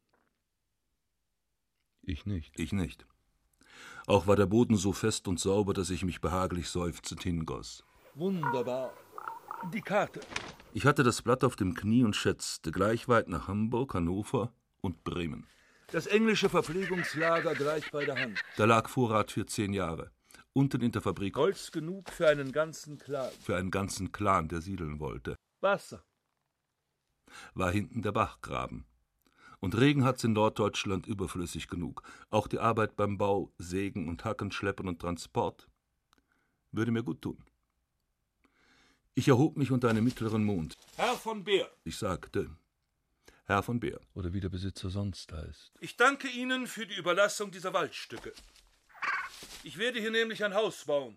[2.03, 2.61] Ich nicht.
[2.61, 3.07] Ich nicht.
[4.07, 7.83] Auch war der Boden so fest und sauber, dass ich mich behaglich seufzend hingoss.
[8.15, 8.93] Wunderbar.
[9.71, 10.21] Die Karte.
[10.73, 15.05] Ich hatte das Blatt auf dem Knie und schätzte gleich weit nach Hamburg, Hannover und
[15.05, 15.47] Bremen.
[15.93, 18.41] Das englische Verpflegungslager gleich bei der Hand.
[18.57, 20.11] Da lag Vorrat für zehn Jahre.
[20.53, 23.31] Unten in der Fabrik Holz genug für einen ganzen Clan.
[23.41, 25.37] für einen ganzen Clan, der siedeln wollte.
[25.61, 26.03] Wasser.
[27.55, 28.85] War hinten der Bachgraben.
[29.61, 32.03] Und Regen hat's in Norddeutschland überflüssig genug.
[32.31, 35.69] Auch die Arbeit beim Bau, Sägen und Hacken, Schleppen und Transport
[36.73, 37.45] würde mir gut tun.
[39.15, 40.77] Ich erhob mich unter einem mittleren Mond.
[40.97, 42.51] Herr von Beer, Ich sagte,
[43.45, 45.73] Herr von Beer, oder wie der Besitzer sonst heißt.
[45.81, 48.33] ich danke Ihnen für die Überlassung dieser Waldstücke.
[49.65, 51.17] Ich werde hier nämlich ein Haus bauen.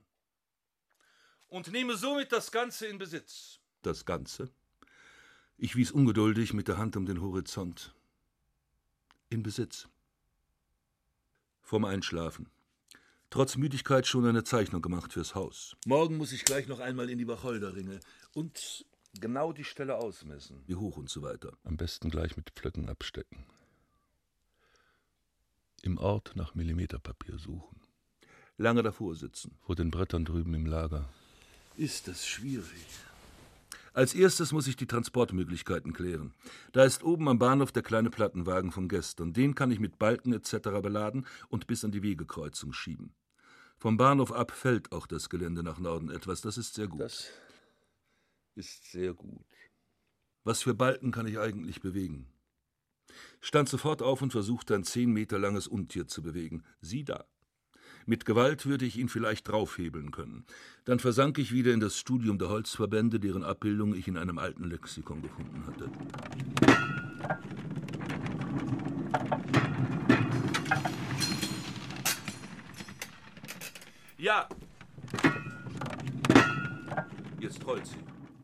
[1.48, 3.60] und nehme somit das Ganze in Besitz.
[3.82, 4.50] Das Ganze?
[5.58, 7.94] Ich wies ungeduldig mit der Hand um den Horizont.
[9.30, 9.88] In Besitz.
[11.62, 12.50] Vorm Einschlafen.
[13.30, 15.76] Trotz Müdigkeit schon eine Zeichnung gemacht fürs Haus.
[15.86, 18.00] Morgen muss ich gleich noch einmal in die Wacholderringe
[18.34, 18.86] und
[19.20, 20.64] genau die Stelle ausmessen.
[20.68, 21.58] Wie hoch und so weiter.
[21.64, 23.46] Am besten gleich mit Pflöcken abstecken.
[25.82, 27.82] Im Ort nach Millimeterpapier suchen.
[28.58, 29.58] Lange davor sitzen.
[29.62, 31.10] Vor den Brettern drüben im Lager.
[31.78, 32.88] Ist das schwierig.
[33.96, 36.34] Als erstes muss ich die Transportmöglichkeiten klären.
[36.74, 39.32] Da ist oben am Bahnhof der kleine Plattenwagen von gestern.
[39.32, 40.82] Den kann ich mit Balken etc.
[40.84, 43.16] beladen und bis an die Wegekreuzung schieben.
[43.78, 46.42] Vom Bahnhof ab fällt auch das Gelände nach Norden etwas.
[46.42, 47.00] Das ist sehr gut.
[47.00, 47.30] Das
[48.56, 49.46] ist sehr gut.
[50.44, 52.28] Was für Balken kann ich eigentlich bewegen?
[53.40, 56.66] Stand sofort auf und versuchte ein zehn Meter langes Untier zu bewegen.
[56.82, 57.24] Sieh da.
[58.08, 60.46] Mit Gewalt würde ich ihn vielleicht draufhebeln können.
[60.84, 64.66] Dann versank ich wieder in das Studium der Holzverbände, deren Abbildung ich in einem alten
[64.66, 65.90] Lexikon gefunden hatte.
[74.18, 74.48] Ja.
[77.40, 77.98] Jetzt rollt sie.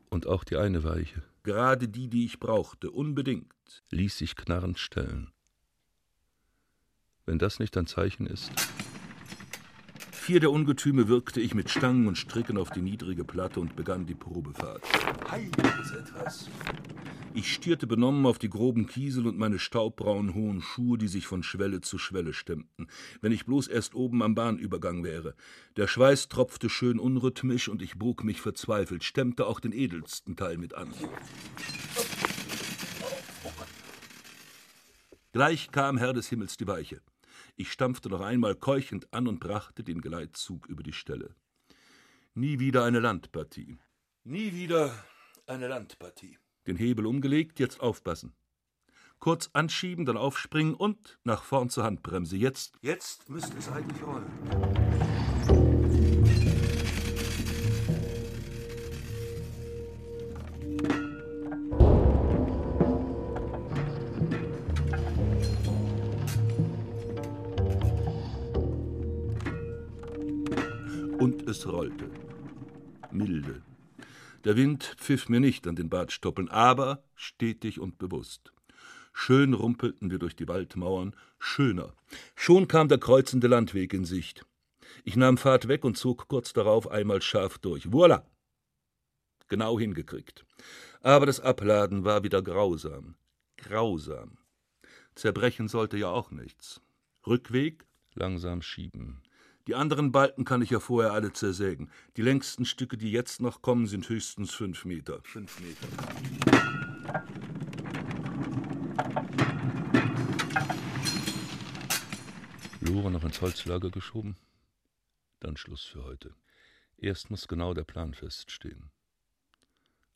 [0.10, 1.22] Und auch die eine Weiche.
[1.44, 3.54] Gerade die, die ich brauchte, unbedingt,
[3.92, 5.32] ließ sich knarrend stellen.
[7.28, 8.52] Wenn das nicht ein Zeichen ist.
[10.22, 14.06] Vier der Ungetüme wirkte ich mit Stangen und Stricken auf die niedrige Platte und begann
[14.06, 14.84] die Probefahrt.
[15.32, 16.48] Heiliges etwas.
[17.34, 21.42] Ich stierte benommen auf die groben Kiesel und meine staubbraunen hohen Schuhe, die sich von
[21.42, 22.86] Schwelle zu Schwelle stemmten.
[23.22, 25.34] Wenn ich bloß erst oben am Bahnübergang wäre.
[25.76, 30.60] Der Schweiß tropfte schön unrhythmisch und ich bog mich verzweifelt, stemmte auch den edelsten Teil
[30.60, 30.94] mit an.
[35.34, 37.02] Gleich kam Herr des Himmels die Weiche.
[37.62, 41.36] Ich stampfte noch einmal keuchend an und brachte den Geleitzug über die Stelle.
[42.34, 43.78] Nie wieder eine Landpartie.
[44.24, 44.92] Nie wieder
[45.46, 46.40] eine Landpartie.
[46.66, 48.34] Den Hebel umgelegt, jetzt aufpassen.
[49.20, 52.36] Kurz anschieben, dann aufspringen und nach vorn zur Handbremse.
[52.36, 52.80] Jetzt.
[52.82, 54.71] Jetzt müsste es eigentlich rollen.
[71.22, 72.10] Und es rollte.
[73.12, 73.62] Milde.
[74.44, 78.52] Der Wind pfiff mir nicht an den Bartstoppeln, aber stetig und bewusst.
[79.14, 81.94] Schön rumpelten wir durch die Waldmauern, schöner.
[82.34, 84.48] Schon kam der kreuzende Landweg in Sicht.
[85.04, 87.86] Ich nahm Fahrt weg und zog kurz darauf einmal scharf durch.
[87.86, 88.24] Voilà!
[89.48, 90.44] Genau hingekriegt.
[91.02, 93.14] Aber das Abladen war wieder grausam.
[93.58, 94.40] Grausam.
[95.14, 96.82] Zerbrechen sollte ja auch nichts.
[97.28, 99.22] Rückweg langsam schieben.
[99.68, 101.92] Die anderen Balken kann ich ja vorher alle zersägen.
[102.18, 105.20] Die längsten Stücke, die jetzt noch kommen, sind höchstens fünf Meter.
[105.24, 105.88] Fünf Meter.
[112.80, 114.36] Lore noch ins Holzlager geschoben?
[115.40, 116.34] Dann Schluss für heute.
[116.98, 118.90] Erst muss genau der Plan feststehen.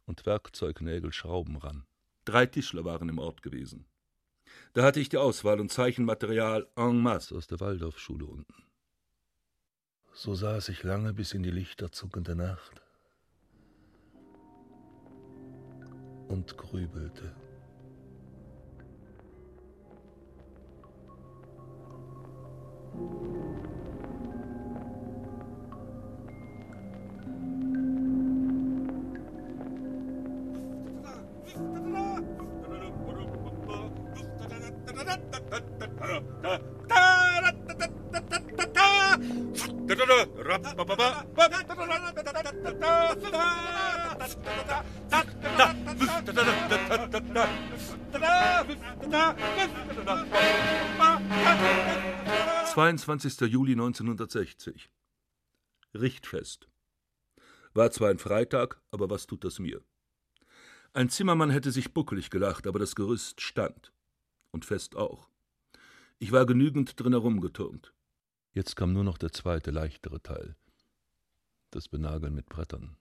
[0.06, 1.86] Und Werkzeug, Nägel, Schrauben ran.
[2.26, 3.86] Drei Tischler waren im Ort gewesen.
[4.74, 8.66] Da hatte ich die Auswahl und Zeichenmaterial en masse aus der Waldorfschule unten.
[10.18, 12.82] So saß ich lange bis in die lichterzuckende Nacht
[16.30, 17.36] und grübelte.
[52.74, 54.90] Zweiundzwanzigster Juli 1960.
[55.94, 56.68] Richtfest.
[57.74, 59.82] War zwar ein Freitag, aber was tut das mir?
[60.94, 63.94] Ein Zimmermann hätte sich buckelig gelacht, aber das Gerüst stand.
[64.52, 65.30] Und fest auch.
[66.20, 67.95] Ich war genügend drin herumgeturnt.
[68.56, 70.56] Jetzt kam nur noch der zweite, leichtere Teil.
[71.72, 72.96] Das Benageln mit Brettern.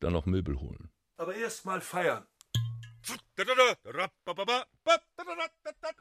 [0.00, 0.88] Dann noch Möbel holen.
[1.18, 2.26] Aber erst mal feiern.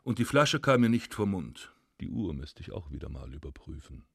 [0.03, 1.73] Und die Flasche kam mir nicht vom Mund.
[1.99, 4.05] Die Uhr müsste ich auch wieder mal überprüfen.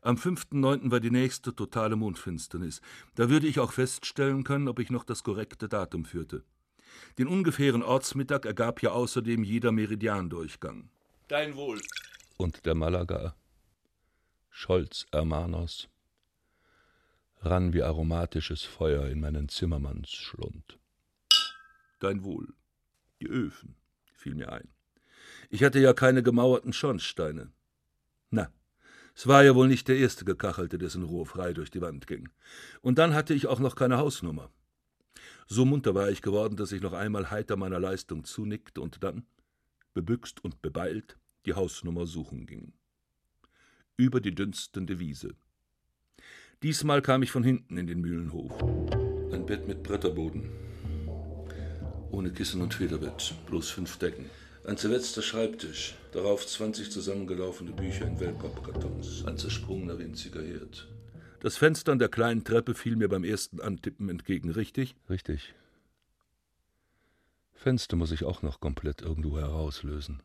[0.00, 0.92] Am 5.9.
[0.92, 2.80] war die nächste totale Mondfinsternis.
[3.16, 6.44] Da würde ich auch feststellen können, ob ich noch das korrekte Datum führte.
[7.18, 10.88] Den ungefähren Ortsmittag ergab ja außerdem jeder Meridiandurchgang.
[11.26, 11.80] Dein Wohl
[12.36, 13.34] und der Malaga,
[14.50, 15.88] Scholz Hermanos,
[17.40, 20.78] rann wie aromatisches Feuer in meinen Zimmermannsschlund.
[21.98, 22.54] Dein Wohl.
[23.20, 23.76] Die Öfen,
[24.14, 24.68] fiel mir ein.
[25.48, 27.52] Ich hatte ja keine gemauerten Schornsteine.
[28.30, 28.50] Na,
[29.14, 32.28] es war ja wohl nicht der erste Gekachelte, dessen Rohr frei durch die Wand ging.
[32.80, 34.50] Und dann hatte ich auch noch keine Hausnummer.
[35.46, 39.26] So munter war ich geworden, dass ich noch einmal heiter meiner Leistung zunickte und dann,
[39.94, 42.72] bebüxt und bebeilt, die Hausnummer suchen ging.
[43.96, 45.34] Über die dünstende Wiese.
[46.62, 48.52] Diesmal kam ich von hinten in den Mühlenhof.
[49.32, 50.48] Ein Bett mit Bretterboden.
[52.10, 54.30] Ohne Kissen und Federbett, bloß fünf Decken.
[54.64, 60.88] Ein zerwetzter Schreibtisch, darauf 20 zusammengelaufene Bücher in Wellpappkartons, ein zersprungener winziger Herd.
[61.40, 64.94] Das Fenster an der kleinen Treppe fiel mir beim ersten Antippen entgegen, richtig?
[65.10, 65.54] Richtig.
[67.54, 70.22] Fenster muss ich auch noch komplett irgendwo herauslösen.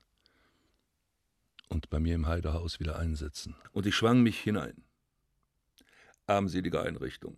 [1.69, 3.55] Und bei mir im Heidehaus wieder einsetzen.
[3.71, 4.83] Und ich schwang mich hinein.
[6.25, 7.37] Armselige Einrichtung.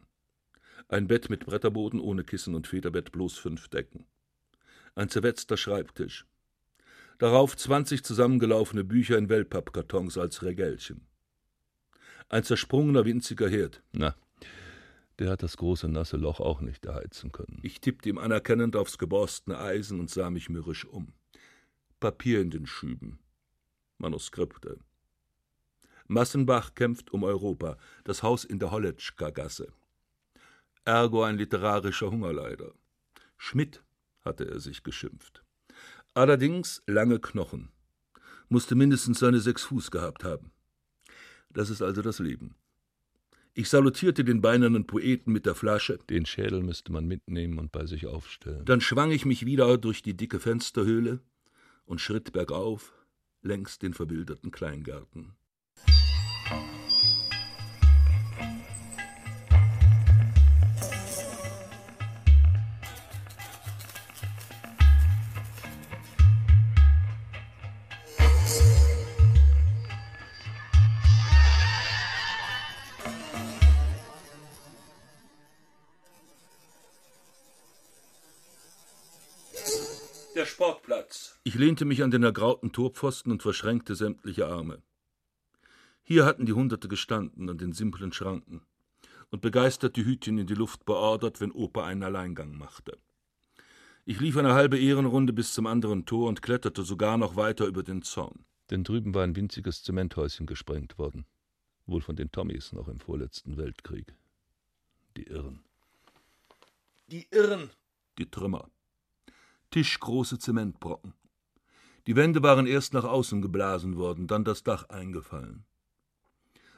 [0.87, 4.05] Ein Bett mit Bretterboden ohne Kissen und Federbett, bloß fünf Decken.
[4.95, 6.25] Ein zerwetzter Schreibtisch
[7.19, 11.05] darauf zwanzig zusammengelaufene Bücher in Wellpappkartons als Regälchen.
[12.29, 13.83] Ein zersprungener winziger Herd.
[13.91, 14.15] Na,
[15.19, 17.59] der hat das große nasse Loch auch nicht erheizen können.
[17.61, 21.13] Ich tippte ihm anerkennend aufs geborstene Eisen und sah mich mürrisch um.
[21.99, 23.19] Papier in den Schüben.
[23.99, 24.79] Manuskripte.
[26.07, 29.67] Massenbach kämpft um Europa, das Haus in der Holletschka-Gasse.
[30.85, 32.71] Ergo ein literarischer Hungerleider.
[33.37, 33.83] Schmidt
[34.21, 35.43] hatte er sich geschimpft.
[36.15, 37.69] Allerdings lange Knochen.
[38.47, 40.51] Musste mindestens seine sechs Fuß gehabt haben.
[41.51, 42.55] Das ist also das Leben.
[43.53, 45.99] Ich salutierte den beinernen Poeten mit der Flasche.
[46.09, 48.65] Den Schädel müsste man mitnehmen und bei sich aufstellen.
[48.65, 51.19] Dann schwang ich mich wieder durch die dicke Fensterhöhle
[51.85, 52.93] und schritt bergauf
[53.41, 55.35] längs den verwilderten Kleingarten.
[81.59, 84.81] Lehnte mich an den ergrauten Torpfosten und verschränkte sämtliche Arme.
[86.01, 88.61] Hier hatten die Hunderte gestanden an den simplen Schranken
[89.29, 92.97] und begeistert die Hütchen in die Luft beordert, wenn Opa einen Alleingang machte.
[94.05, 97.83] Ich lief eine halbe Ehrenrunde bis zum anderen Tor und kletterte sogar noch weiter über
[97.83, 98.45] den Zaun.
[98.71, 101.25] Denn drüben war ein winziges Zementhäuschen gesprengt worden.
[101.85, 104.15] Wohl von den Tommys noch im vorletzten Weltkrieg.
[105.17, 105.63] Die Irren.
[107.07, 107.69] Die Irren!
[108.17, 108.69] Die Trümmer.
[109.71, 111.13] Tischgroße Zementbrocken.
[112.09, 115.63] Die Wände waren erst nach außen geblasen worden, dann das Dach eingefallen.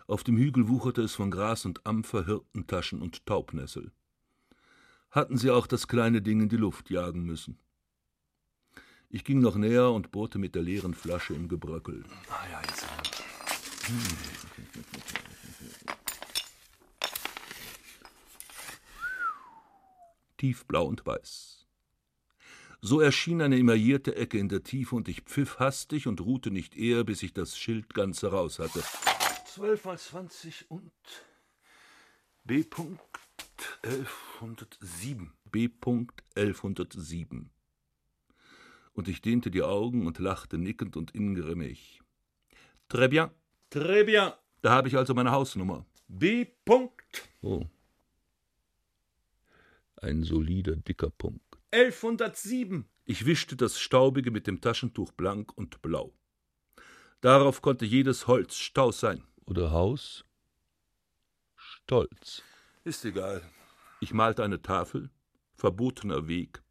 [0.05, 3.93] Auf dem Hügel wucherte es von Gras und Ampfer, Hirtentaschen und Taubnessel.
[5.09, 7.57] Hatten sie auch das kleine Ding in die Luft jagen müssen.
[9.07, 12.03] Ich ging noch näher und bohrte mit der leeren Flasche im Gebröckel.
[12.27, 12.85] Ah ja, jetzt.
[20.35, 21.60] Tiefblau und weiß.
[22.83, 26.75] So erschien eine emaillierte Ecke in der Tiefe und ich pfiff hastig und ruhte nicht
[26.75, 28.83] eher, bis ich das Schild ganz heraus hatte.
[29.45, 30.91] Zwölf mal zwanzig und
[32.43, 32.65] B.
[33.83, 35.31] 1107.
[35.51, 35.69] B.
[36.35, 37.51] 1107.
[38.93, 42.01] Und ich dehnte die Augen und lachte nickend und ingrimmig.
[42.89, 43.29] Très bien.
[43.71, 44.33] Très bien.
[44.63, 45.85] Da habe ich also meine Hausnummer.
[46.07, 46.47] B.
[47.41, 47.63] Oh.
[49.97, 51.50] Ein solider, dicker Punkt.
[51.71, 52.85] 1107.
[53.05, 56.13] Ich wischte das Staubige mit dem Taschentuch blank und blau.
[57.21, 59.23] Darauf konnte jedes Holz Stau sein.
[59.45, 60.25] Oder Haus?
[61.55, 62.43] Stolz.
[62.83, 63.41] Ist egal.
[64.01, 65.09] Ich malte eine Tafel,
[65.55, 66.61] verbotener Weg,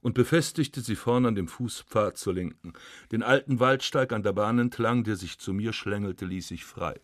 [0.00, 2.72] und befestigte sie vorn an dem Fußpfad zur Linken.
[3.12, 7.00] Den alten Waldsteig an der Bahn entlang, der sich zu mir schlängelte, ließ ich frei.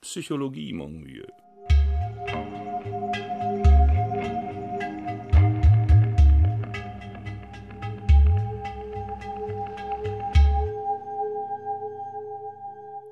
[0.00, 1.26] Psychologie, mon vieux.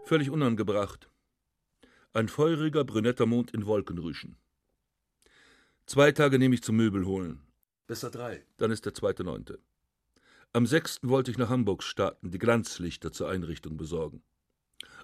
[0.07, 1.11] Völlig unangebracht.
[2.13, 4.37] Ein feuriger, brünetter Mond in Wolkenrüschen.
[5.87, 7.41] Zwei Tage nehme ich zum Möbel holen.
[7.89, 8.47] Besser drei.
[8.57, 9.59] Dann ist der zweite Neunte.
[10.53, 14.23] Am sechsten wollte ich nach Hamburg starten, die Glanzlichter zur Einrichtung besorgen.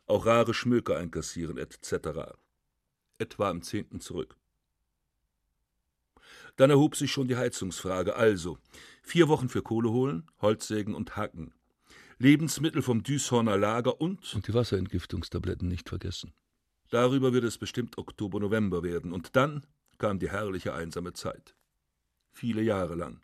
[0.07, 2.37] Auch rare Schmöker einkassieren, etc.
[3.19, 4.37] Etwa am zehnten zurück.
[6.55, 8.15] Dann erhob sich schon die Heizungsfrage.
[8.15, 8.57] Also,
[9.03, 11.53] vier Wochen für Kohle holen, Holzsägen und Hacken.
[12.23, 14.33] Lebensmittel vom Düshorner Lager und.
[14.33, 16.33] Und die Wasserentgiftungstabletten nicht vergessen.
[16.89, 19.13] Darüber wird es bestimmt Oktober, November werden.
[19.13, 19.67] Und dann
[19.99, 21.57] kam die herrliche einsame Zeit.
[22.31, 23.21] Viele Jahre lang.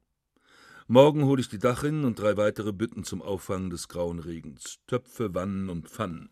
[0.88, 4.80] Morgen hole ich die Dachrinnen und drei weitere Bütten zum Auffangen des grauen Regens.
[4.88, 6.30] Töpfe, Wannen und Pfannen.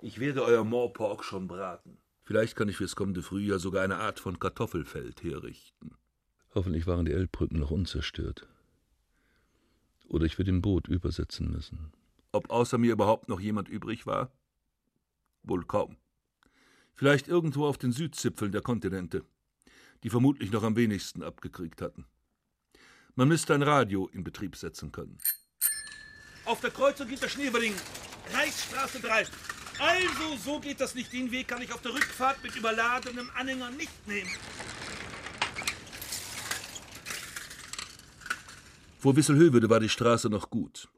[0.00, 1.98] Ich werde euer Moorpork schon braten.
[2.22, 5.90] Vielleicht kann ich fürs kommende Frühjahr sogar eine Art von Kartoffelfeld herrichten.
[6.54, 8.48] Hoffentlich waren die Elbbrücken noch unzerstört.
[10.08, 11.92] Oder ich würde im Boot übersetzen müssen.
[12.36, 14.30] Ob außer mir überhaupt noch jemand übrig war?
[15.42, 15.96] Wohl kaum.
[16.92, 19.24] Vielleicht irgendwo auf den Südzipfeln der Kontinente,
[20.02, 22.04] die vermutlich noch am wenigsten abgekriegt hatten.
[23.14, 25.16] Man müsste ein Radio in Betrieb setzen können.
[26.44, 27.72] Auf der Kreuzung hinter Schneeberding.
[28.34, 29.24] Reichsstraße 3.
[29.78, 31.10] Also, so geht das nicht.
[31.14, 34.30] Den Weg kann ich auf der Rückfahrt mit überladenem Anhänger nicht nehmen.
[38.98, 40.90] Vor Wisselhövede war die Straße noch gut.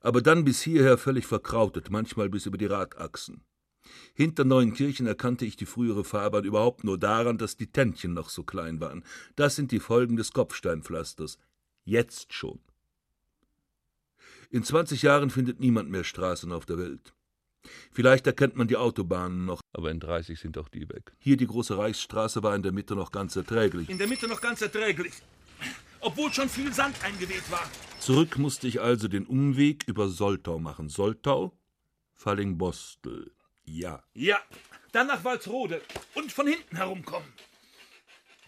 [0.00, 3.42] Aber dann bis hierher völlig verkrautet, manchmal bis über die Radachsen.
[4.14, 8.42] Hinter Neuenkirchen erkannte ich die frühere Fahrbahn überhaupt nur daran, dass die Tännchen noch so
[8.42, 9.04] klein waren.
[9.36, 11.38] Das sind die Folgen des Kopfsteinpflasters.
[11.84, 12.60] Jetzt schon.
[14.50, 17.14] In 20 Jahren findet niemand mehr Straßen auf der Welt.
[17.92, 21.12] Vielleicht erkennt man die Autobahnen noch, aber in 30 sind auch die weg.
[21.18, 23.90] Hier die große Reichsstraße war in der Mitte noch ganz erträglich.
[23.90, 25.12] In der Mitte noch ganz erträglich.
[26.00, 27.68] Obwohl schon viel Sand eingeweht war.
[28.00, 30.88] Zurück musste ich also den Umweg über Soltau machen.
[30.88, 31.52] Soltau,
[32.14, 33.32] Fallingbostel.
[33.64, 34.02] Ja.
[34.14, 34.38] Ja,
[34.92, 35.82] dann nach Walsrode
[36.14, 37.28] und von hinten herumkommen.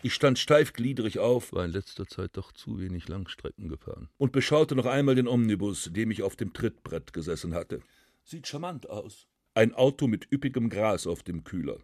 [0.03, 4.75] Ich stand steifgliedrig auf, war in letzter Zeit doch zu wenig Langstrecken gefahren, und beschaute
[4.75, 7.83] noch einmal den Omnibus, dem ich auf dem Trittbrett gesessen hatte.
[8.25, 9.27] Sieht charmant aus.
[9.53, 11.79] Ein Auto mit üppigem Gras auf dem Kühler.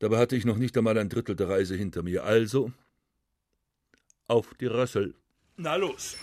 [0.00, 2.24] Dabei hatte ich noch nicht einmal ein Drittel der Reise hinter mir.
[2.24, 2.72] Also
[4.28, 5.14] auf die Rössel.
[5.56, 6.16] Na los.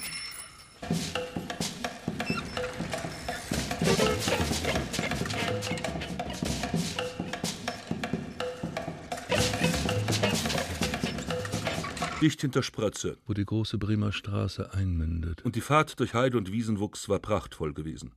[12.22, 15.44] Dicht hinter Sprötze, wo die große Bremer Straße einmündet.
[15.44, 18.14] Und die Fahrt durch Heide und Wiesenwuchs war prachtvoll gewesen.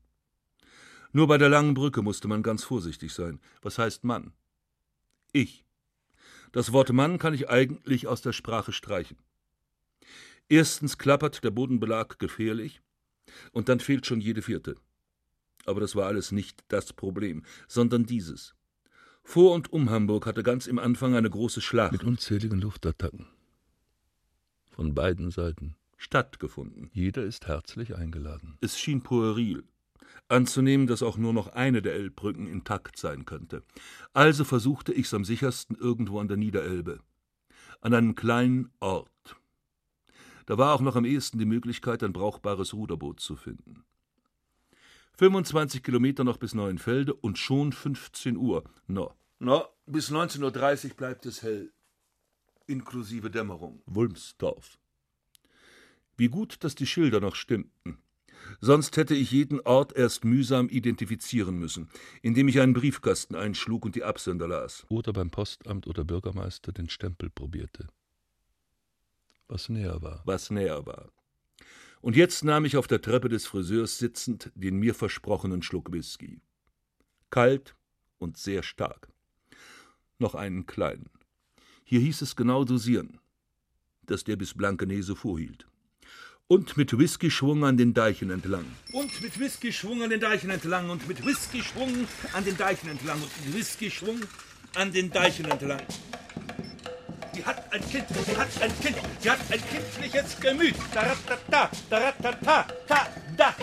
[1.12, 3.40] Nur bei der langen Brücke musste man ganz vorsichtig sein.
[3.60, 4.32] Was heißt Mann?
[5.32, 5.64] Ich.
[6.52, 9.18] Das Wort Mann kann ich eigentlich aus der Sprache streichen.
[10.48, 12.80] Erstens klappert der Bodenbelag gefährlich,
[13.52, 14.76] und dann fehlt schon jede vierte.
[15.66, 18.54] Aber das war alles nicht das Problem, sondern dieses.
[19.22, 23.26] Vor und um Hamburg hatte ganz im Anfang eine große Schlacht mit unzähligen Luftattacken
[24.78, 26.88] von beiden Seiten stattgefunden.
[26.92, 28.56] Jeder ist herzlich eingeladen.
[28.60, 29.64] Es schien pueril,
[30.28, 33.64] anzunehmen, dass auch nur noch eine der Elbbrücken intakt sein könnte.
[34.12, 37.00] Also versuchte ich's am sichersten irgendwo an der Niederelbe,
[37.80, 39.34] an einem kleinen Ort.
[40.48, 43.84] Da war auch noch am ehesten die Möglichkeit, ein brauchbares Ruderboot zu finden.
[45.18, 48.64] 25 Kilometer noch bis Neuenfelde und schon 15 Uhr.
[48.86, 51.70] No, no, bis 19.30 Uhr bleibt es hell.
[52.66, 53.82] Inklusive Dämmerung.
[53.84, 54.78] Wulmsdorf.
[56.16, 57.98] Wie gut, dass die Schilder noch stimmten.
[58.58, 61.90] Sonst hätte ich jeden Ort erst mühsam identifizieren müssen,
[62.22, 64.86] indem ich einen Briefkasten einschlug und die Absender las.
[64.88, 67.88] Oder beim Postamt oder Bürgermeister den Stempel probierte.
[69.48, 70.22] Was näher war.
[70.24, 71.10] Was näher war.
[72.00, 76.40] Und jetzt nahm ich auf der Treppe des Friseurs sitzend den mir versprochenen Schluck Whisky.
[77.30, 77.74] Kalt
[78.18, 79.08] und sehr stark.
[80.18, 81.10] Noch einen kleinen.
[81.84, 83.18] Hier hieß es genau dosieren,
[84.06, 85.66] dass der bis Blankenese vorhielt.
[86.46, 88.64] Und mit Whisky-Schwung an den Deichen entlang.
[88.92, 90.88] Und mit Whisky-Schwung an den Deichen entlang.
[90.88, 93.20] Und mit Whisky-Schwung an den Deichen entlang.
[93.20, 94.20] Und mit Whisky-Schwung
[94.74, 95.82] an den Deichen entlang.
[97.38, 100.74] Sie hat ein Kind, sie hat ein Kind, sie hat ein kindliches Gemüt.
[100.92, 103.54] Daratata, daratata, ta, da.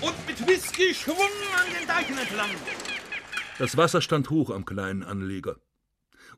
[0.00, 2.50] Und mit Whisky-Schwung an den Deichen entlang.
[3.58, 5.56] Das Wasser stand hoch am kleinen Anleger.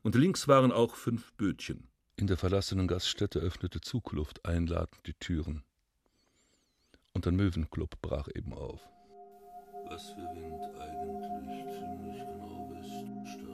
[0.01, 1.87] Und links waren auch fünf Bötchen.
[2.15, 5.61] In der verlassenen Gaststätte öffnete Zugluft einladend die Türen.
[7.11, 8.81] Und ein Möwenclub brach eben auf.
[9.85, 11.65] Was für Wind eigentlich?
[11.77, 13.52] Ziemlich genau West,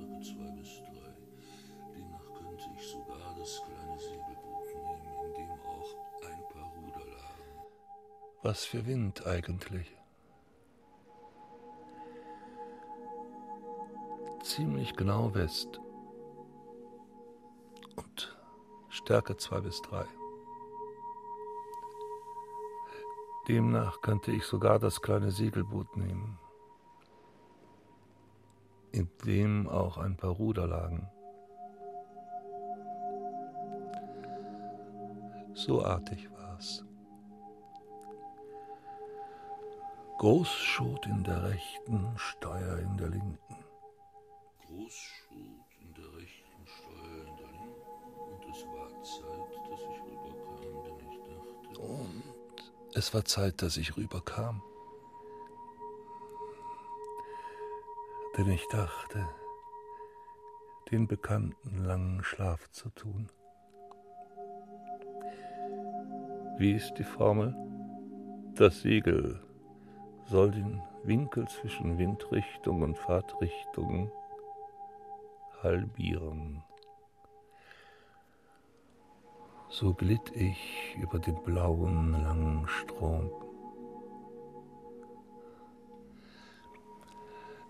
[2.80, 7.68] ich sogar das kleine Segelboot nehmen, in dem auch ein paar Ruder lagen.
[8.42, 9.96] Was für Wind eigentlich?
[14.44, 15.80] Ziemlich genau West.
[17.96, 18.38] Und
[18.90, 20.06] Stärke 2 bis 3.
[23.48, 26.40] Demnach könnte ich sogar das kleine Segelboot nehmen,
[28.92, 31.10] in dem auch ein paar Ruder lagen.
[35.54, 36.84] so artig war's.
[40.18, 43.66] Großschot in der rechten, Steuer in der linken.
[44.66, 47.80] Großschot in der rechten, Steuer in der linken.
[48.34, 51.82] Und es war Zeit, dass ich rüberkam, denn ich dachte.
[51.82, 52.24] Und
[52.96, 54.62] es war Zeit, dass ich rüberkam.
[58.38, 59.28] Denn ich dachte,
[60.92, 63.30] den bekannten langen Schlaf zu tun.
[66.60, 67.56] Wie ist die Formel?
[68.56, 69.40] Das Segel
[70.26, 74.12] soll den Winkel zwischen Windrichtung und Fahrtrichtung
[75.64, 76.62] halbieren.
[79.70, 83.32] So glitt ich über den blauen langen Strom,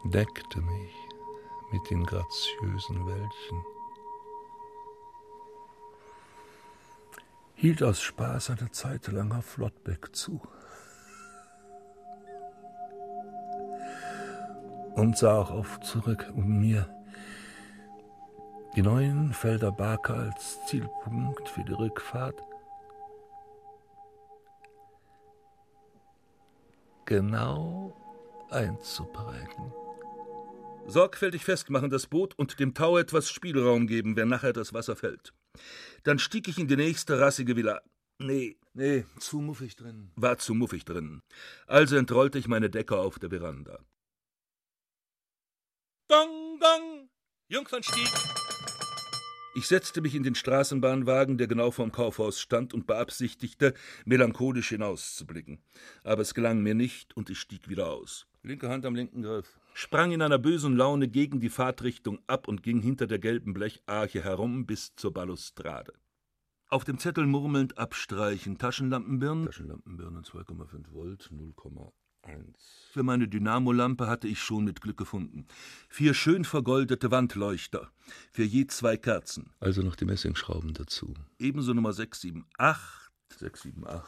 [0.06, 0.96] deckte mich
[1.72, 3.64] mit den graziösen Wäldchen,
[7.60, 10.42] hielt aus Spaß eine Zeit lang auf Flottbeck zu.
[15.00, 16.88] und sah auch oft zurück, um mir
[18.76, 22.42] die neuen Felder Barker als Zielpunkt für die Rückfahrt
[27.06, 27.96] genau
[28.50, 29.74] einzuprägen.
[30.86, 35.34] Sorgfältig festmachen das Boot und dem Tau etwas Spielraum geben, wenn nachher das Wasser fällt.
[36.04, 37.82] Dann stieg ich in die nächste rassige Villa.
[38.20, 40.12] Nee, nee, zu muffig drin.
[40.16, 41.22] War zu muffig drin.
[41.68, 43.80] Also entrollte ich meine Decke auf der Veranda.
[46.10, 47.10] Gong, gong,
[47.48, 48.10] Jungfernstieg.
[49.56, 53.74] Ich setzte mich in den Straßenbahnwagen, der genau vorm Kaufhaus stand, und beabsichtigte,
[54.06, 55.62] melancholisch hinauszublicken.
[56.04, 58.28] Aber es gelang mir nicht, und ich stieg wieder aus.
[58.44, 59.59] Linke Hand am linken Griff.
[59.74, 64.24] Sprang in einer bösen Laune gegen die Fahrtrichtung ab und ging hinter der gelben Blecharche
[64.24, 65.94] herum bis zur Balustrade.
[66.68, 69.46] Auf dem Zettel murmelnd abstreichen Taschenlampenbirnen.
[69.46, 71.92] Taschenlampenbirnen 2,5 Volt, 0,1.
[72.92, 75.48] Für meine Dynamolampe hatte ich schon mit Glück gefunden.
[75.88, 77.90] Vier schön vergoldete Wandleuchter.
[78.32, 79.52] Für je zwei Kerzen.
[79.60, 81.16] Also noch die Messingschrauben dazu.
[81.40, 83.10] Ebenso Nummer 678.
[83.36, 84.04] 678.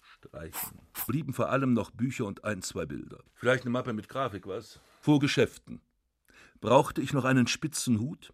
[0.00, 0.80] Streichen.
[1.06, 3.22] Blieben vor allem noch Bücher und ein, zwei Bilder.
[3.34, 4.80] Vielleicht eine Mappe mit Grafik, was?
[5.04, 5.80] Vor Geschäften.
[6.60, 8.32] Brauchte ich noch einen spitzen Hut?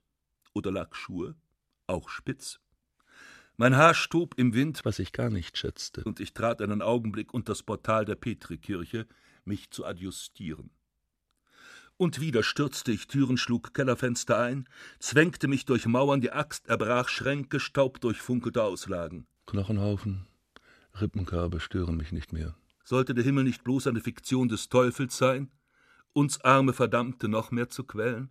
[0.52, 1.34] Oder Lackschuhe?
[1.86, 2.60] Auch spitz?
[3.56, 7.32] Mein Haar stob im Wind, was ich gar nicht schätzte, und ich trat einen Augenblick
[7.32, 9.06] unter das Portal der Petrikirche,
[9.46, 10.68] mich zu adjustieren.
[11.96, 17.08] Und wieder stürzte ich Türen, schlug Kellerfenster ein, zwängte mich durch Mauern, die Axt erbrach
[17.08, 19.26] Schränke, staubdurchfunkelte Auslagen.
[19.46, 20.26] Knochenhaufen,
[21.00, 22.54] Rippenkörbe stören mich nicht mehr.
[22.84, 25.50] Sollte der Himmel nicht bloß eine Fiktion des Teufels sein,
[26.12, 28.30] uns arme Verdammte noch mehr zu quälen?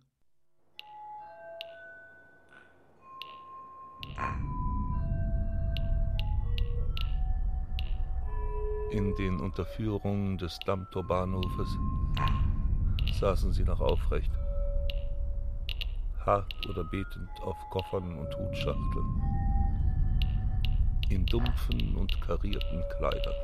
[8.90, 11.78] In den Unterführungen des Dammtorbahnhofes
[13.20, 14.32] saßen sie noch aufrecht,
[16.24, 19.22] hart oder betend auf Koffern und Hutschachteln,
[21.10, 23.34] in dumpfen und karierten Kleidern.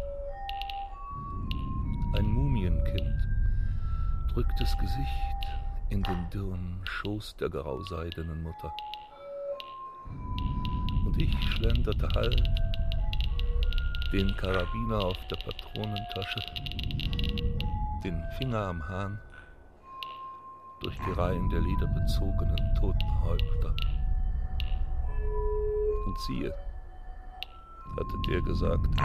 [2.16, 3.33] Ein Mumienkind
[4.64, 5.08] das Gesicht
[5.90, 8.74] in den dürren Schoß der grauseidenen Mutter.
[11.06, 12.42] Und ich schlenderte halt
[14.12, 16.40] den Karabiner auf der Patronentasche,
[18.02, 19.18] den Finger am Hahn,
[20.80, 23.74] durch die Reihen der lederbezogenen Totenhäupter.
[26.06, 26.54] Und siehe,
[27.96, 29.00] hatte der gesagt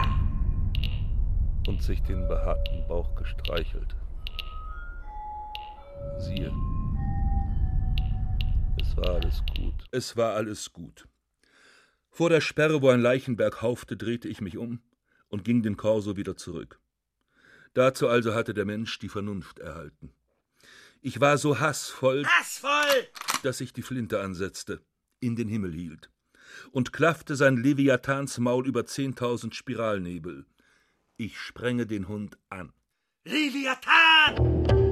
[1.68, 3.96] und sich den behaarten Bauch gestreichelt.
[6.20, 6.54] Siehe,
[8.80, 9.74] es war alles gut.
[9.92, 11.08] Es war alles gut.
[12.10, 14.82] Vor der Sperre, wo ein Leichenberg haufte, drehte ich mich um
[15.28, 16.80] und ging den Korso wieder zurück.
[17.74, 20.12] Dazu also hatte der Mensch die Vernunft erhalten.
[21.02, 23.08] Ich war so hassvoll, hassvoll,
[23.44, 24.82] dass ich die Flinte ansetzte,
[25.20, 26.10] in den Himmel hielt
[26.72, 30.46] und klaffte sein Leviathansmaul über zehntausend Spiralnebel.
[31.16, 32.74] Ich sprenge den Hund an.
[33.24, 34.89] Leviathan!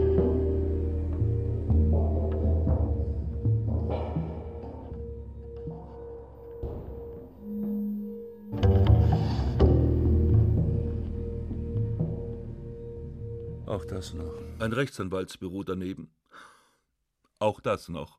[13.77, 14.33] Auch das noch.
[14.57, 16.09] Ein Rechtsanwaltsbüro daneben.
[17.37, 18.17] Auch das noch.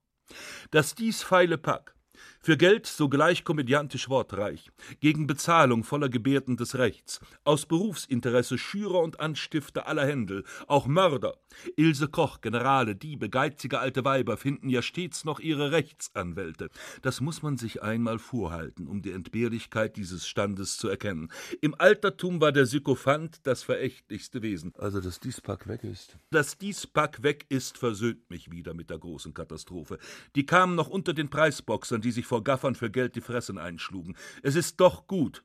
[0.70, 1.97] Das dies feile Pack
[2.40, 9.20] für Geld sogleich komödiantisch wortreich, gegen Bezahlung voller Gebärden des Rechts, aus Berufsinteresse Schürer und
[9.20, 11.36] Anstifter aller Händel, auch Mörder.
[11.76, 16.70] Ilse Koch, Generale, Diebe, geizige alte Weiber finden ja stets noch ihre Rechtsanwälte.
[17.02, 21.30] Das muss man sich einmal vorhalten, um die Entbehrlichkeit dieses Standes zu erkennen.
[21.60, 24.72] Im Altertum war der Sykophant das verächtlichste Wesen.
[24.78, 26.16] Also, dass dies Pack weg ist.
[26.30, 29.98] Dass dies Pack weg ist, versöhnt mich wieder mit der großen Katastrophe.
[30.36, 34.16] Die kamen noch unter den Preisboxern, die sich vor Gaffern für Geld die Fressen einschlugen.
[34.42, 35.44] Es ist doch gut,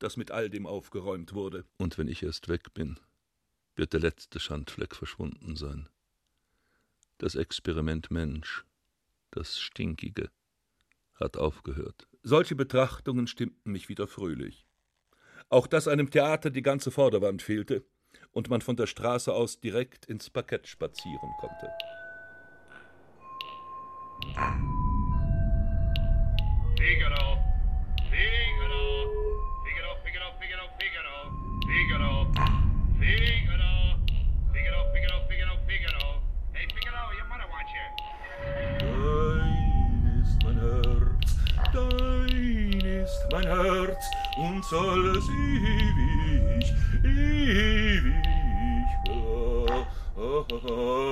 [0.00, 1.64] dass mit all dem aufgeräumt wurde.
[1.78, 3.00] Und wenn ich erst weg bin,
[3.74, 5.88] wird der letzte Schandfleck verschwunden sein.
[7.16, 8.66] Das Experiment Mensch,
[9.30, 10.28] das Stinkige,
[11.14, 12.06] hat aufgehört.
[12.22, 14.66] Solche Betrachtungen stimmten mich wieder fröhlich.
[15.48, 17.86] Auch dass einem Theater die ganze Vorderwand fehlte
[18.30, 21.70] und man von der Straße aus direkt ins Parkett spazieren konnte.
[26.84, 27.40] Figaro.
[28.12, 28.84] Figaro.
[29.64, 31.16] Figaro, Figaro, Figaro, Figaro.
[31.64, 32.12] Figaro.
[33.00, 33.72] Figaro.
[34.52, 36.04] Figaro, Figaro, Figaro, Figaro.
[36.52, 37.88] Hey, Figaro, your mother wants you.
[39.32, 41.30] Dein ist mein Herz,
[41.72, 44.04] dein ist mein Herz
[44.36, 46.66] und soll es ewig,
[47.02, 48.20] ewig
[49.06, 51.04] bleiben.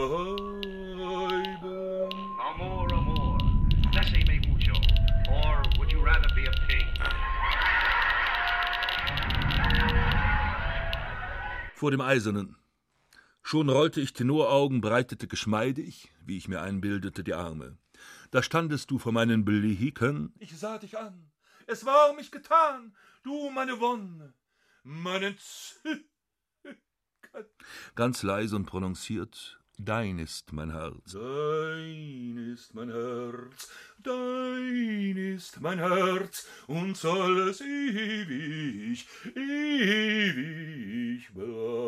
[11.83, 12.55] Vor dem Eisernen.
[13.43, 17.77] Schon rollte ich Tenoraugen, breitete geschmeidig, wie ich mir einbildete, die Arme.
[18.31, 20.33] Da standest du vor meinen Blicken.
[20.39, 21.33] Ich sah dich an.
[21.67, 22.95] Es war um mich getan.
[23.25, 24.33] Du, meine Wonne,
[24.85, 26.05] meinen Z
[27.97, 29.61] Ganz leise und prononciert.
[29.79, 31.13] Dein ist mein Herz.
[31.13, 33.71] Dein ist mein Herz,
[34.03, 41.83] dein ist mein Herz, und soll es ewig, ewig bleiben.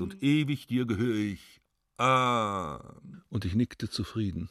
[0.00, 1.60] Und ewig dir gehöre ich.
[1.96, 2.96] Ah.
[3.30, 4.50] Und ich nickte zufrieden.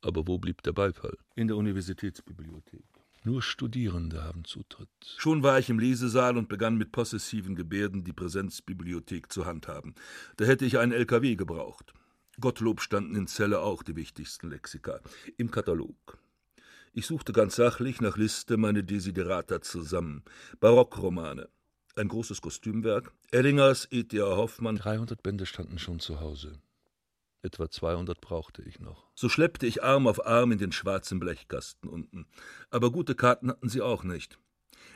[0.00, 1.16] Aber wo blieb der Beifall?
[1.36, 3.01] In der Universitätsbibliothek.
[3.24, 4.88] Nur Studierende haben Zutritt.
[5.16, 9.94] Schon war ich im Lesesaal und begann mit possessiven Gebärden die Präsenzbibliothek zu handhaben.
[10.36, 11.92] Da hätte ich einen LKW gebraucht.
[12.40, 15.00] Gottlob standen in Celle auch die wichtigsten Lexika.
[15.36, 16.18] Im Katalog.
[16.92, 20.24] Ich suchte ganz sachlich nach Liste meine Desiderata zusammen.
[20.58, 21.48] Barockromane.
[21.94, 23.12] Ein großes Kostümwerk.
[23.30, 24.36] Ellingers, E.T.A.
[24.36, 24.76] Hoffmann.
[24.76, 26.58] 300 Bände standen schon zu Hause.
[27.42, 29.10] Etwa 200 brauchte ich noch.
[29.16, 32.26] So schleppte ich Arm auf Arm in den schwarzen Blechkasten unten.
[32.70, 34.38] Aber gute Karten hatten sie auch nicht.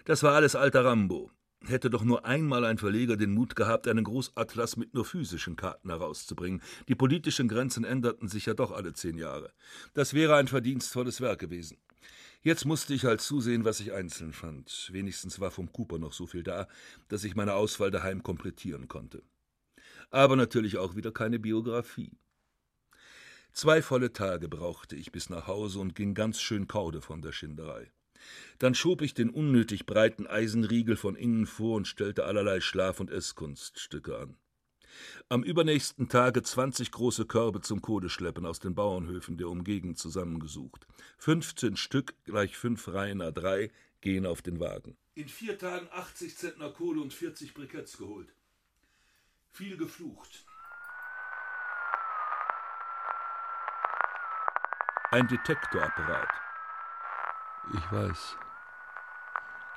[0.05, 1.33] Das war alles alter Rambo.
[1.65, 5.89] Hätte doch nur einmal ein Verleger den Mut gehabt, einen Großatlas mit nur physischen Karten
[5.91, 6.63] herauszubringen.
[6.87, 9.53] Die politischen Grenzen änderten sich ja doch alle zehn Jahre.
[9.95, 11.79] Das wäre ein verdienstvolles Werk gewesen.
[12.43, 14.91] Jetzt musste ich halt zusehen, was ich einzeln fand.
[14.93, 16.69] Wenigstens war vom Cooper noch so viel da,
[17.09, 19.25] dass ich meine Auswahl daheim komplettieren konnte.
[20.11, 22.13] Aber natürlich auch wieder keine Biografie.
[23.57, 27.33] Zwei volle Tage brauchte ich bis nach Hause und ging ganz schön kaude von der
[27.33, 27.91] Schinderei.
[28.59, 33.11] Dann schob ich den unnötig breiten Eisenriegel von innen vor und stellte allerlei Schlaf- und
[33.11, 34.37] Esskunststücke an.
[35.31, 40.87] Am übernächsten Tage zwanzig große Körbe zum Kohleschleppen aus den Bauernhöfen der Umgegend zusammengesucht.
[41.17, 43.71] Fünfzehn Stück, gleich fünf Reihen a drei,
[44.03, 44.99] gehen auf den Wagen.
[45.15, 48.29] In vier Tagen achtzig Zentner Kohle und vierzig Briketts geholt.
[49.51, 50.45] Viel geflucht.
[55.13, 56.29] Ein Detektorapparat.
[57.73, 58.37] Ich weiß.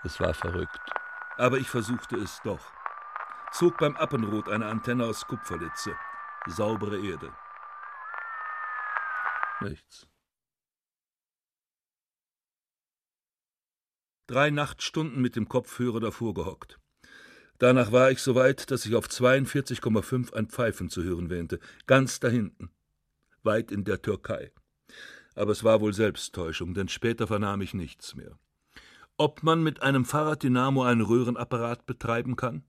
[0.03, 0.79] Es war verrückt.
[1.37, 2.73] Aber ich versuchte es doch.
[3.51, 5.95] Zog beim Appenrot eine Antenne aus Kupferlitze.
[6.47, 7.31] Saubere Erde.
[9.61, 10.07] Nichts.
[14.25, 16.79] Drei Nachtstunden mit dem Kopfhörer davor gehockt.
[17.59, 21.59] Danach war ich so weit, dass ich auf 42,5 ein Pfeifen zu hören wähnte.
[21.85, 22.71] Ganz dahinten.
[23.43, 24.51] Weit in der Türkei
[25.39, 28.37] aber es war wohl Selbsttäuschung, denn später vernahm ich nichts mehr.
[29.17, 32.63] Ob man mit einem Fahrraddynamo einen Röhrenapparat betreiben kann?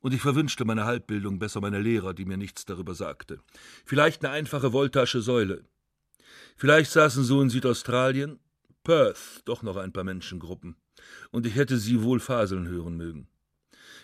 [0.00, 3.40] Und ich verwünschte meine Halbbildung, besser meine Lehrer, die mir nichts darüber sagte.
[3.84, 5.64] Vielleicht eine einfache Voltasche Säule.
[6.56, 8.40] Vielleicht saßen so in Südaustralien,
[8.82, 10.76] Perth, doch noch ein paar Menschengruppen.
[11.30, 13.28] Und ich hätte sie wohl faseln hören mögen.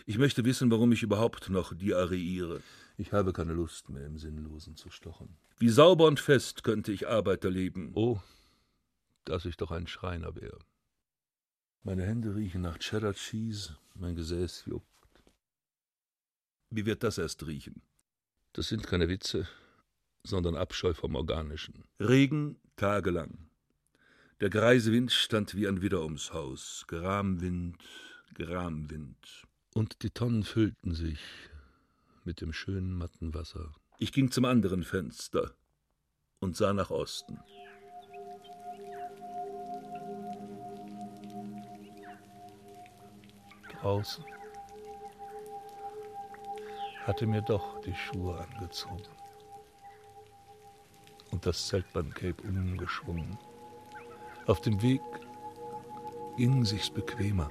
[0.06, 2.60] Ich möchte wissen, warum ich überhaupt noch diarreiere.
[3.02, 5.36] Ich habe keine Lust mehr, im Sinnlosen zu stochen.
[5.58, 7.90] Wie sauber und fest könnte ich Arbeiter leben.
[7.94, 8.20] Oh,
[9.24, 10.60] dass ich doch ein Schreiner wäre.
[11.82, 14.86] Meine Hände riechen nach Cheddar Cheese, mein Gesäß juckt.
[16.70, 17.82] Wie wird das erst riechen?
[18.52, 19.48] Das sind keine Witze,
[20.22, 21.82] sondern Abscheu vom Organischen.
[21.98, 23.50] Regen tagelang.
[24.40, 26.84] Der greise Wind stand wie ein Widder ums Haus.
[26.86, 27.82] Gramwind,
[28.34, 29.48] Gramwind.
[29.74, 31.18] Und die Tonnen füllten sich,
[32.24, 33.74] mit dem schönen matten Wasser.
[33.98, 35.54] Ich ging zum anderen Fenster
[36.40, 37.38] und sah nach Osten.
[43.70, 44.24] Draußen
[47.04, 49.02] hatte mir doch die Schuhe angezogen
[51.32, 53.38] und das Zeltbandcape umgeschwungen.
[54.46, 55.00] Auf dem Weg
[56.36, 57.48] ging sich's bequemer.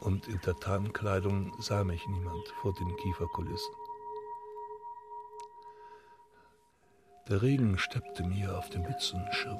[0.00, 3.74] Und in der Tarnkleidung sah mich niemand vor den Kieferkulissen.
[7.28, 9.58] Der Regen steppte mir auf dem Mützenschirm.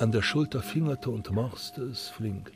[0.00, 2.52] An der Schulter fingerte und morste es flink.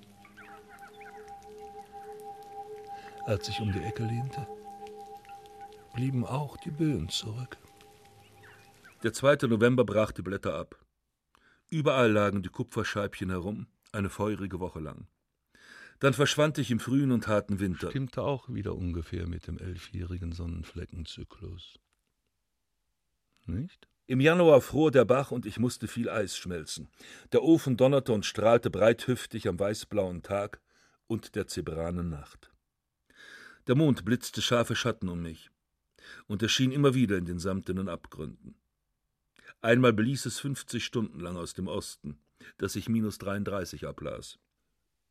[3.24, 4.46] Als ich um die Ecke lehnte,
[5.94, 7.56] blieben auch die Böen zurück.
[9.02, 9.46] Der 2.
[9.46, 10.76] November brach die Blätter ab.
[11.70, 15.06] Überall lagen die Kupferscheibchen herum, eine feurige Woche lang.
[16.02, 17.90] Dann verschwand ich im frühen und harten Winter.
[17.90, 21.78] Stimmte auch wieder ungefähr mit dem elfjährigen Sonnenfleckenzyklus.
[23.46, 23.86] Nicht?
[24.08, 26.90] Im Januar fror der Bach und ich musste viel Eis schmelzen.
[27.30, 30.60] Der Ofen donnerte und strahlte breithüftig am weißblauen Tag
[31.06, 32.50] und der zebranen Nacht.
[33.68, 35.52] Der Mond blitzte scharfe Schatten um mich
[36.26, 38.56] und erschien immer wieder in den samtenen Abgründen.
[39.60, 42.18] Einmal blies es 50 Stunden lang aus dem Osten,
[42.58, 44.40] dass ich minus 33 ablas.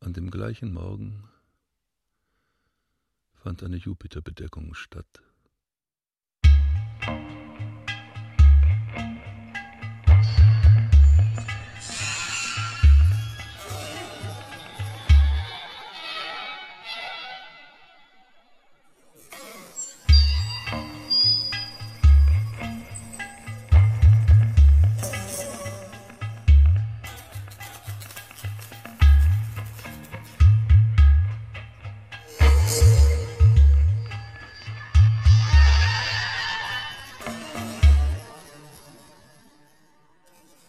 [0.04, 1.28] An dem gleichen Morgen
[3.34, 5.22] fand eine Jupiterbedeckung statt.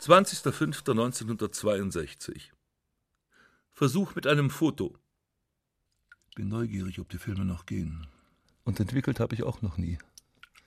[0.03, 2.51] 20.05.1962
[3.71, 4.97] Versuch mit einem Foto.
[6.35, 8.05] Bin neugierig, ob die Filme noch gehen.
[8.65, 9.97] Und entwickelt habe ich auch noch nie.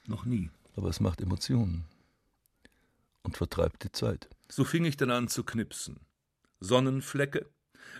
[0.07, 0.49] Noch nie.
[0.75, 1.85] Aber es macht Emotionen.
[3.25, 4.31] Und vertreibt die Zeit.
[4.49, 6.01] So fing ich dann an zu knipsen.
[6.61, 7.45] Sonnenflecke,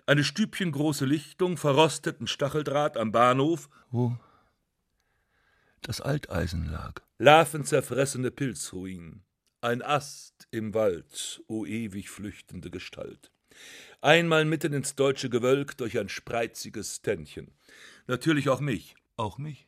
[0.07, 3.69] eine stübchengroße Lichtung, verrosteten Stacheldraht am Bahnhof.
[3.91, 4.17] Wo
[5.83, 7.03] das Alteisen lag.
[7.19, 9.26] Larvenzerfressene Pilzruinen.
[9.67, 13.33] Ein Ast im Wald, o ewig flüchtende Gestalt.
[14.01, 17.51] Einmal mitten ins deutsche Gewölk durch ein spreiziges Tännchen.
[18.07, 18.95] Natürlich auch mich.
[19.17, 19.67] Auch mich?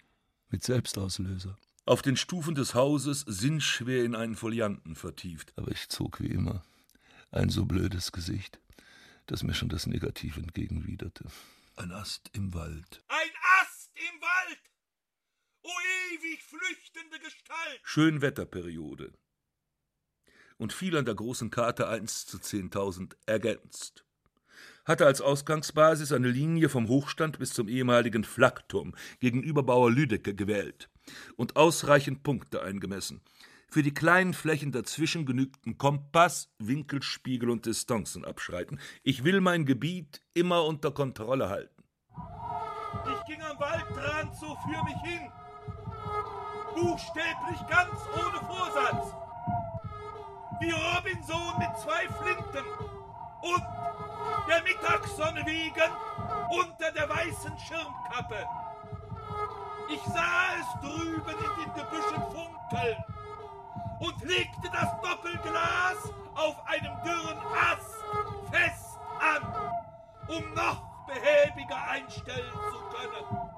[0.50, 1.58] Mit Selbstauslöser.
[1.84, 5.52] Auf den Stufen des Hauses sinnschwer in einen Folianten vertieft.
[5.58, 6.62] Aber ich zog wie immer
[7.32, 8.60] ein so blödes Gesicht,
[9.26, 11.24] dass mir schon das Negativ entgegenwiderte.
[11.74, 13.02] Ein Ast im Wald.
[13.08, 13.30] Ein
[13.62, 14.60] Ast im Wald!
[15.62, 15.70] O
[16.12, 17.80] ewig flüchtende Gestalt!
[17.82, 19.12] Schönwetterperiode
[20.58, 24.04] und fiel an der großen Karte 1 zu 10.000 ergänzt.
[24.84, 30.90] Hatte als Ausgangsbasis eine Linie vom Hochstand bis zum ehemaligen Flakturm gegenüber Bauer Lüdecke gewählt
[31.36, 33.22] und ausreichend Punkte eingemessen.
[33.70, 38.80] Für die kleinen Flächen dazwischen genügten Kompass, Winkelspiegel und Distanzen abschreiten.
[39.02, 41.84] Ich will mein Gebiet immer unter Kontrolle halten.
[43.04, 45.30] Ich ging am Waldrand so für mich hin.
[46.74, 49.27] Buchstäblich ganz ohne Vorsatz
[50.60, 52.64] wie Robinson mit zwei Flinten
[53.42, 53.64] und
[54.48, 55.90] der Mittagssonne wiegen
[56.50, 58.46] unter der weißen Schirmkappe.
[59.90, 63.04] Ich sah es drüben in den Gebüschen funkeln
[64.00, 67.94] und legte das Doppelglas auf einem dürren Ast
[68.50, 69.42] fest an,
[70.28, 73.50] um noch behäbiger einstellen zu können.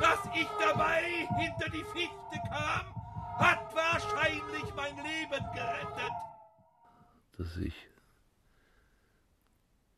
[0.00, 3.01] Dass ich dabei hinter die Fichte kam,
[3.42, 6.12] hat wahrscheinlich mein Leben gerettet.
[7.38, 7.74] Dass ich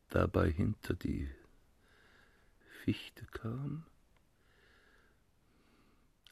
[0.08, 1.28] dabei hinter die
[2.84, 3.84] Fichte kam,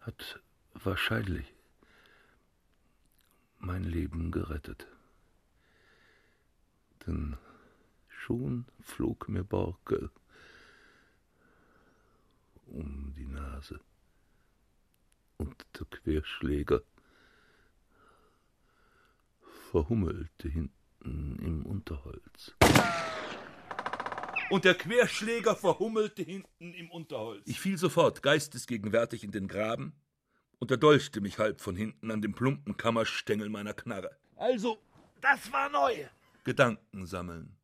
[0.01, 0.41] hat
[0.75, 1.55] wahrscheinlich
[3.59, 4.87] mein Leben gerettet.
[7.07, 7.37] Denn
[8.09, 10.11] schon flog mir Borke
[12.67, 13.81] um die Nase
[15.37, 16.83] und der Querschläger
[19.73, 22.55] verhummelte hinten im Unterholz.
[24.51, 27.43] Und der Querschläger verhummelte hinten im Unterholz.
[27.47, 29.95] Ich fiel sofort geistesgegenwärtig in den Graben
[30.59, 34.15] und erdolchte mich halb von hinten an dem plumpen Kammerstängel meiner Knarre.
[34.37, 34.77] Also,
[35.23, 36.05] das war neu.
[36.45, 37.57] Gedanken sammeln.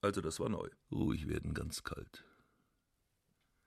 [0.00, 0.68] Also, das war neu.
[0.90, 2.24] Ruhig werden, ganz kalt.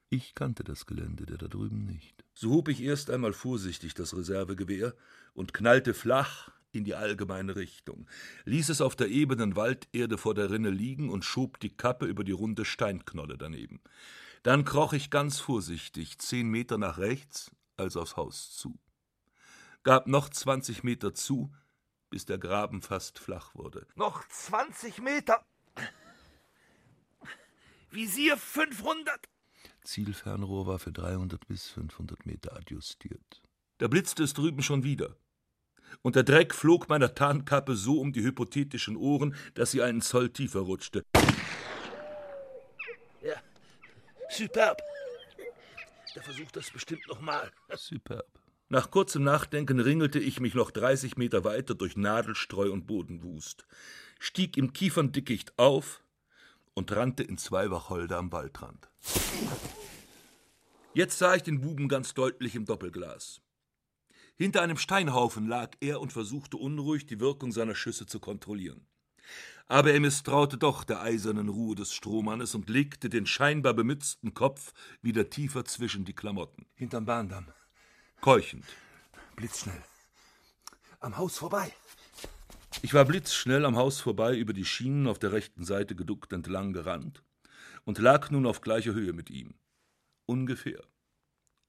[0.09, 2.25] Ich kannte das Gelände der da drüben nicht.
[2.33, 4.93] So hob ich erst einmal vorsichtig das Reservegewehr
[5.33, 8.07] und knallte flach in die allgemeine Richtung,
[8.45, 12.23] ließ es auf der ebenen Walderde vor der Rinne liegen und schob die Kappe über
[12.23, 13.81] die runde Steinknolle daneben.
[14.43, 18.79] Dann kroch ich ganz vorsichtig zehn Meter nach rechts, also aufs Haus zu.
[19.83, 21.51] Gab noch zwanzig Meter zu,
[22.09, 23.85] bis der Graben fast flach wurde.
[23.95, 25.45] Noch 20 Meter.
[27.91, 29.27] Visier 500.
[29.83, 33.41] Zielfernrohr war für 300 bis 500 Meter adjustiert.
[33.77, 35.15] Da blitzte es drüben schon wieder.
[36.01, 40.29] Und der Dreck flog meiner Tarnkappe so um die hypothetischen Ohren, dass sie einen Zoll
[40.29, 41.03] tiefer rutschte.
[43.21, 43.35] Ja,
[44.29, 44.81] superb.
[46.15, 47.51] Der versucht das bestimmt nochmal.
[47.75, 48.25] Superb.
[48.69, 53.65] Nach kurzem Nachdenken ringelte ich mich noch 30 Meter weiter durch Nadelstreu und Bodenwust,
[54.19, 56.03] stieg im Kieferndickicht auf
[56.73, 58.89] und rannte in zwei Wacholder am Waldrand.
[60.93, 63.41] Jetzt sah ich den Buben ganz deutlich im Doppelglas.
[64.37, 68.85] Hinter einem Steinhaufen lag er und versuchte unruhig, die Wirkung seiner Schüsse zu kontrollieren.
[69.65, 74.73] Aber er misstraute doch der eisernen Ruhe des Strohmannes und legte den scheinbar bemützten Kopf
[75.01, 76.67] wieder tiefer zwischen die Klamotten.
[76.75, 77.47] Hinterm Bahndamm.
[78.21, 78.65] Keuchend.
[79.35, 79.83] Blitzschnell.
[80.99, 81.73] Am Haus vorbei.
[82.83, 86.73] Ich war blitzschnell am Haus vorbei über die Schienen auf der rechten Seite geduckt entlang
[86.73, 87.23] gerannt
[87.85, 89.55] und lag nun auf gleicher Höhe mit ihm.
[90.25, 90.83] Ungefähr.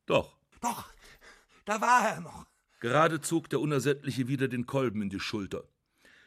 [0.07, 0.37] Doch.
[0.61, 0.93] Doch,
[1.65, 2.48] da war er noch.
[2.81, 5.65] Gerade zog der Unersättliche wieder den Kolben in die Schulter.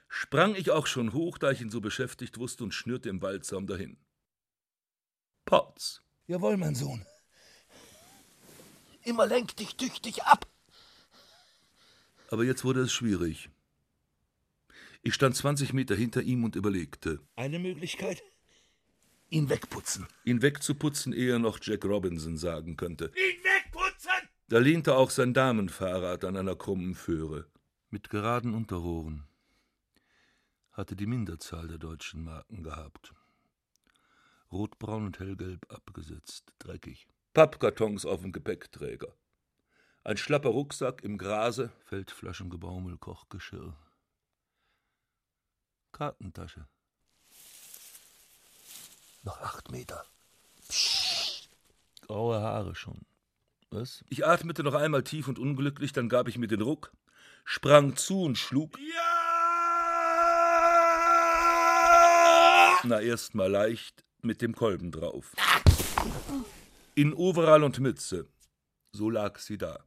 [0.09, 3.67] Sprang ich auch schon hoch, da ich ihn so beschäftigt wusste, und schnürte im Waldsaum
[3.67, 3.97] dahin.
[5.45, 6.01] Potz.
[6.27, 7.05] Jawohl, mein Sohn.
[9.03, 10.45] Immer lenk dich tüchtig ab.
[12.29, 13.49] Aber jetzt wurde es schwierig.
[15.01, 17.19] Ich stand 20 Meter hinter ihm und überlegte.
[17.35, 18.21] Eine Möglichkeit?
[19.29, 20.05] Ihn wegputzen.
[20.25, 23.05] Ihn wegzuputzen, ehe noch Jack Robinson sagen könnte.
[23.15, 23.50] Ihn wegputzen!
[24.51, 27.47] Da lehnte auch sein Damenfahrrad an einer krummen Föhre.
[27.89, 29.25] Mit geraden Unterrohren.
[30.73, 33.13] Hatte die Minderzahl der deutschen Marken gehabt.
[34.51, 37.07] Rotbraun und hellgelb abgesetzt, dreckig.
[37.33, 39.15] Pappkartons auf dem Gepäckträger.
[40.03, 43.73] Ein schlapper Rucksack im Grase, Feldflaschengebaumel, Kochgeschirr.
[45.93, 46.67] Kartentasche.
[49.23, 50.05] Noch acht Meter.
[52.01, 53.05] Graue Haare schon.
[53.71, 54.03] Was?
[54.09, 56.91] Ich atmete noch einmal tief und unglücklich, dann gab ich mir den Ruck,
[57.45, 58.77] sprang zu und schlug.
[58.77, 59.21] Ja!
[62.83, 65.33] Na, erst mal leicht mit dem Kolben drauf.
[66.95, 68.27] In Overall und Mütze.
[68.91, 69.85] So lag sie da.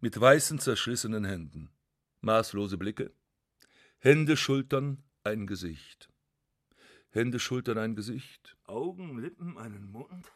[0.00, 1.70] Mit weißen, zerschlissenen Händen.
[2.20, 3.14] Maßlose Blicke.
[3.98, 6.10] Hände, Schultern, ein Gesicht.
[7.10, 8.58] Hände, Schultern, ein Gesicht.
[8.64, 10.30] Augen, Lippen, einen Mund.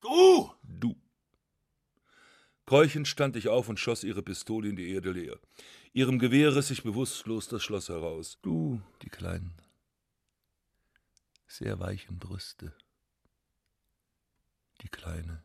[0.00, 0.50] Du!
[0.62, 0.94] Du.
[2.66, 5.38] Keuchend stand ich auf und schoss ihre Pistole in die Erde leer.
[5.92, 8.38] Ihrem Gewehr riss ich bewusstlos das Schloss heraus.
[8.42, 9.54] Du, die kleinen,
[11.46, 12.74] sehr weichen Brüste.
[14.82, 15.42] Die kleine,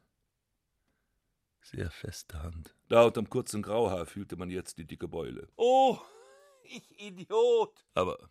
[1.61, 2.75] sehr feste Hand.
[2.89, 5.47] Da unterm kurzen Grauhaar fühlte man jetzt die dicke Beule.
[5.55, 5.97] Oh,
[6.63, 7.85] ich Idiot!
[7.93, 8.29] Aber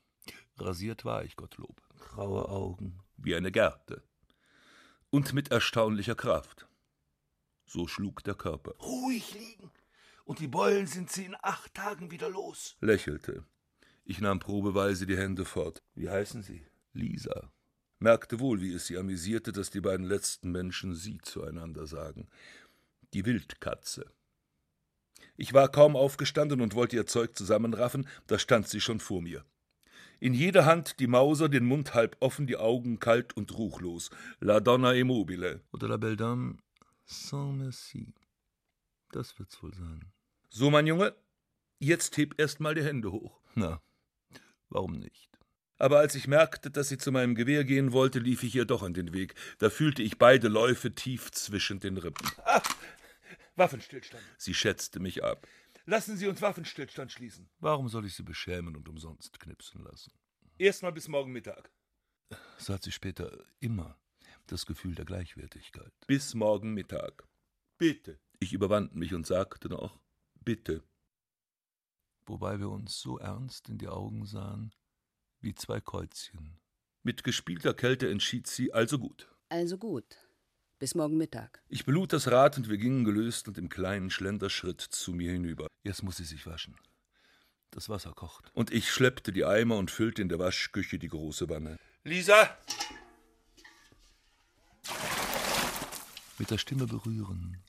[0.59, 1.81] rasiert war ich, Gottlob.
[1.99, 4.03] Graue Augen, wie eine Gerte.
[5.13, 6.67] Und mit erstaunlicher Kraft.
[7.67, 8.73] So schlug der Körper.
[8.79, 9.71] Ruhig liegen.
[10.25, 12.77] Und die Beulen sind sie in acht Tagen wieder los.
[12.81, 13.45] Lächelte.
[14.05, 15.83] Ich nahm probeweise die Hände fort.
[15.95, 16.65] Wie heißen Sie?
[16.95, 17.53] Lisa.
[17.99, 22.27] Merkte wohl, wie es sie amüsierte, dass die beiden letzten Menschen sie zueinander sagen.
[23.13, 24.11] Die Wildkatze.
[25.37, 29.45] Ich war kaum aufgestanden und wollte ihr Zeug zusammenraffen, da stand sie schon vor mir.
[30.23, 34.09] In jeder Hand die Mauser, den Mund halb offen, die Augen kalt und ruchlos.
[34.39, 35.63] La Donna Immobile.
[35.73, 36.59] Oder La Belle Dame
[37.07, 38.15] sans merci.
[39.11, 40.13] Das wird's wohl sein.
[40.49, 41.17] So, mein Junge,
[41.81, 43.41] jetzt heb erst mal die Hände hoch.
[43.57, 43.83] Na,
[44.69, 45.41] warum nicht?
[45.77, 48.85] Aber als ich merkte, dass sie zu meinem Gewehr gehen wollte, lief ich ihr doch
[48.85, 49.35] an den Weg.
[49.59, 52.31] Da fühlte ich beide Läufe tief zwischen den Rippen.
[52.45, 52.63] Ah,
[53.57, 54.23] Waffenstillstand.
[54.39, 55.49] Sie schätzte mich ab.
[55.85, 57.49] Lassen Sie uns Waffenstillstand schließen.
[57.59, 60.13] Warum soll ich sie beschämen und umsonst knipsen lassen?
[60.59, 61.73] Erstmal bis morgen Mittag.
[62.59, 63.99] So hat sie später immer
[64.47, 65.93] das Gefühl der Gleichwertigkeit.
[66.07, 67.27] Bis morgen Mittag.
[67.79, 68.21] Bitte.
[68.39, 70.01] Ich überwand mich und sagte noch,
[70.45, 70.85] bitte.
[72.27, 74.73] Wobei wir uns so ernst in die Augen sahen,
[75.41, 76.61] wie zwei Käuzchen.
[77.03, 79.29] Mit gespielter Kälte entschied sie, also gut.
[79.49, 80.17] Also gut.
[80.83, 81.63] Bis morgen Mittag.
[81.69, 85.69] Ich belud das Rad und wir gingen gelöst und im kleinen Schlenderschritt zu mir hinüber.
[85.85, 86.75] Jetzt muss sie sich waschen.
[87.71, 88.51] Das Wasser kocht.
[88.53, 91.79] Und ich schleppte die Eimer und füllte in der Waschküche die große Wanne.
[92.03, 92.59] Lisa!
[96.39, 97.63] Mit der Stimme berühren.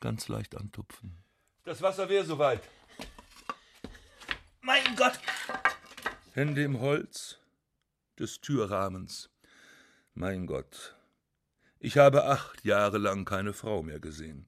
[0.00, 1.16] Ganz leicht antupfen.
[1.62, 2.68] Das Wasser wäre soweit.
[4.62, 5.20] Mein Gott!
[6.32, 7.38] Hände im Holz
[8.18, 9.30] des Türrahmens.
[10.14, 10.96] Mein Gott,
[11.84, 14.46] ich habe acht Jahre lang keine Frau mehr gesehen.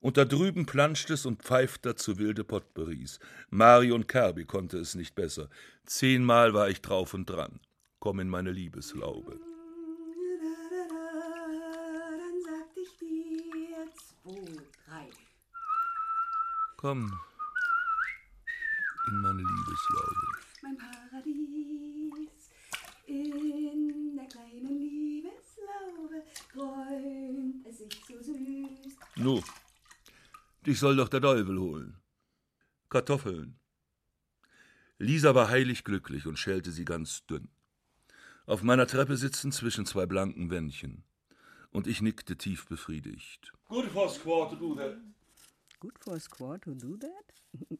[0.00, 3.20] Und da drüben planscht es und pfeift dazu wilde Potpourris.
[3.50, 5.50] Marion Kirby konnte es nicht besser.
[5.84, 7.60] Zehnmal war ich drauf und dran.
[8.00, 9.38] Komm in meine Liebeslaube.
[12.18, 15.10] Dann sagt ich dir zwei, drei.
[16.78, 17.12] Komm
[19.08, 20.26] in meine Liebeslaube.
[20.62, 22.50] Mein Paradies
[23.06, 28.96] in der kleinen Liebeslaube träumt es sich so süß.
[29.22, 29.40] Nu,
[30.66, 31.96] dich soll doch der Teufel holen.
[32.90, 33.56] Kartoffeln.
[34.98, 37.48] Lisa war heilig glücklich und schälte sie ganz dünn.
[38.46, 41.04] Auf meiner Treppe sitzen zwischen zwei blanken Wändchen.
[41.70, 43.52] Und ich nickte tief befriedigt.
[43.68, 44.96] Good for squaw to do that.
[45.78, 47.68] Good for a squaw to do that?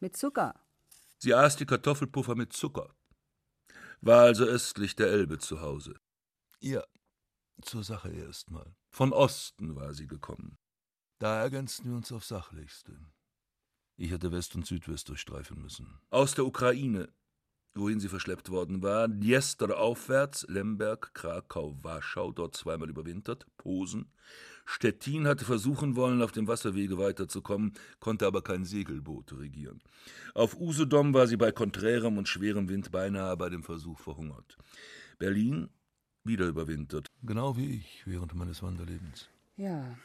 [0.00, 0.52] Mit Zucker.
[1.18, 2.92] Sie aß die Kartoffelpuffer mit Zucker.
[4.00, 5.94] War also östlich der Elbe zu Hause.
[6.60, 6.82] Ja,
[7.62, 8.74] zur Sache erst mal.
[8.90, 10.58] Von Osten war sie gekommen.
[11.18, 12.98] Da ergänzten wir uns aufs Sachlichste.
[13.96, 16.00] Ich hätte West und Südwest durchstreifen müssen.
[16.10, 17.08] Aus der Ukraine,
[17.74, 24.12] wohin sie verschleppt worden war, Dniester aufwärts, Lemberg, Krakau, Warschau, dort zweimal überwintert, Posen.
[24.66, 29.82] Stettin hatte versuchen wollen, auf dem Wasserwege weiterzukommen, konnte aber kein Segelboot regieren.
[30.34, 34.56] Auf Usedom war sie bei konträrem und schwerem Wind beinahe bei dem Versuch verhungert.
[35.18, 35.68] Berlin
[36.24, 39.28] wieder überwintert, genau wie ich während meines Wanderlebens.
[39.56, 39.96] Ja.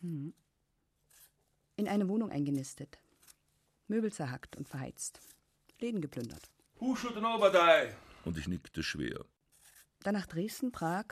[0.00, 0.32] Hm.
[1.76, 2.98] In eine Wohnung eingenistet.
[3.88, 5.20] Möbel zerhackt und verheizt.
[5.80, 6.50] Läden geplündert.
[6.78, 7.92] Who should know but I?
[8.24, 9.24] Und ich nickte schwer.
[10.02, 11.06] Dann nach Dresden, Prag,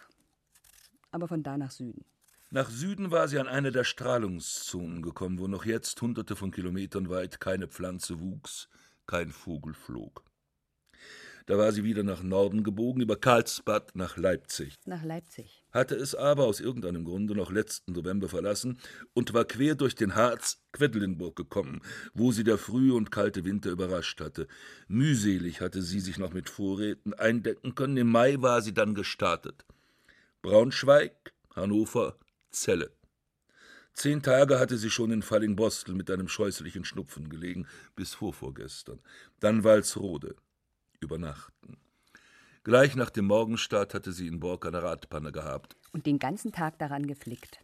[1.11, 2.05] aber von da nach Süden.
[2.51, 7.09] Nach Süden war sie an eine der Strahlungszonen gekommen, wo noch jetzt hunderte von Kilometern
[7.09, 8.69] weit keine Pflanze wuchs,
[9.07, 10.23] kein Vogel flog.
[11.47, 15.65] Da war sie wieder nach Norden gebogen, über Karlsbad nach Leipzig, Nach Leipzig.
[15.73, 18.79] hatte es aber aus irgendeinem Grunde noch letzten November verlassen
[19.13, 21.81] und war quer durch den Harz Quedlinburg gekommen,
[22.15, 24.47] wo sie der frühe und kalte Winter überrascht hatte.
[24.89, 29.65] Mühselig hatte sie sich noch mit Vorräten eindecken können, im Mai war sie dann gestartet.
[30.43, 32.17] Braunschweig, Hannover,
[32.51, 32.91] Celle.
[33.95, 39.01] Zehn Tage hatte sie schon in Fallingbostel mit einem scheußlichen Schnupfen gelegen, bis vorvorgestern.
[39.41, 40.35] Dann Walsrode.
[41.03, 41.77] Übernachten.
[42.65, 45.77] Gleich nach dem Morgenstart hatte sie in Bork eine Radpanne gehabt.
[45.93, 47.59] Und den ganzen Tag daran geflickt.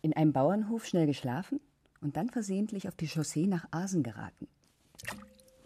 [0.00, 1.60] In einem Bauernhof schnell geschlafen
[2.00, 4.48] und dann versehentlich auf die Chaussee nach Asen geraten.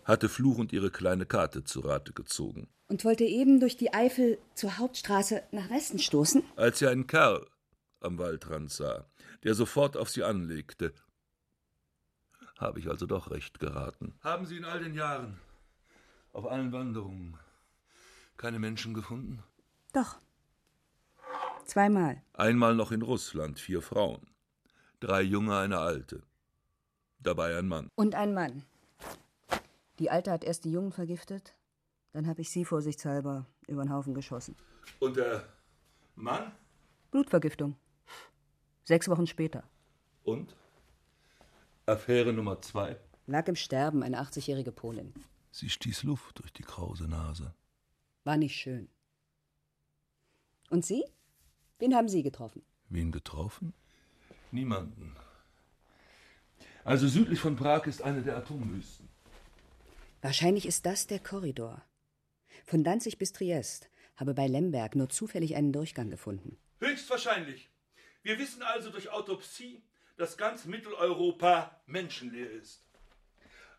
[0.04, 2.68] Hatte Fluch und ihre kleine Karte zu Rate gezogen.
[2.88, 6.42] Und wollte eben durch die Eifel zur Hauptstraße nach Westen stoßen.
[6.56, 7.46] Als sie einen Kerl
[8.00, 9.06] am Waldrand sah,
[9.44, 10.92] der sofort auf sie anlegte,
[12.56, 14.14] habe ich also doch recht geraten.
[14.22, 15.38] Haben Sie in all den Jahren,
[16.38, 17.36] auf allen Wanderungen,
[18.36, 19.42] keine Menschen gefunden?
[19.92, 20.20] Doch.
[21.64, 22.22] Zweimal.
[22.32, 24.20] Einmal noch in Russland, vier Frauen.
[25.00, 26.22] Drei Junge, eine Alte.
[27.18, 27.90] Dabei ein Mann.
[27.96, 28.62] Und ein Mann.
[29.98, 31.56] Die Alte hat erst die Jungen vergiftet,
[32.12, 34.54] dann habe ich sie vorsichtshalber über den Haufen geschossen.
[35.00, 35.44] Und der
[36.14, 36.52] Mann?
[37.10, 37.74] Blutvergiftung.
[38.84, 39.64] Sechs Wochen später.
[40.22, 40.54] Und?
[41.84, 42.96] Affäre Nummer zwei.
[43.26, 45.12] Lag im Sterben, eine 80-jährige Polin.
[45.50, 47.54] Sie stieß Luft durch die krause Nase.
[48.24, 48.88] War nicht schön.
[50.70, 51.04] Und Sie?
[51.78, 52.62] Wen haben Sie getroffen?
[52.88, 53.72] Wen getroffen?
[54.50, 55.16] Niemanden.
[56.84, 59.08] Also südlich von Prag ist eine der Atomwüsten.
[60.20, 61.82] Wahrscheinlich ist das der Korridor.
[62.64, 66.58] Von Danzig bis Triest habe bei Lemberg nur zufällig einen Durchgang gefunden.
[66.80, 67.70] Höchstwahrscheinlich.
[68.22, 69.82] Wir wissen also durch Autopsie,
[70.16, 72.87] dass ganz Mitteleuropa menschenleer ist.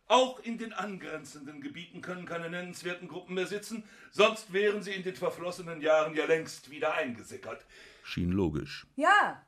[0.09, 5.03] Auch in den angrenzenden Gebieten können keine nennenswerten Gruppen mehr sitzen, sonst wären sie in
[5.03, 7.63] den verflossenen Jahren ja längst wieder eingesickert.
[8.01, 8.87] Schien logisch.
[8.95, 9.45] Ja,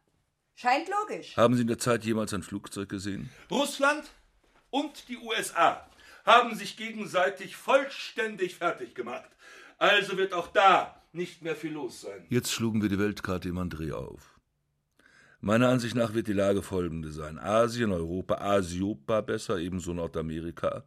[0.53, 1.35] scheint logisch.
[1.35, 3.31] Haben Sie in der Zeit jemals ein Flugzeug gesehen?
[3.49, 4.11] Russland
[4.69, 5.89] und die USA
[6.25, 9.31] haben sich gegenseitig vollständig fertig gemacht.
[9.79, 12.23] Also wird auch da nicht mehr viel los sein.
[12.29, 14.30] Jetzt schlugen wir die Weltkarte im André auf.
[15.43, 17.39] Meiner Ansicht nach wird die Lage folgende sein.
[17.39, 20.83] Asien, Europa, Asiopa besser, ebenso Nordamerika.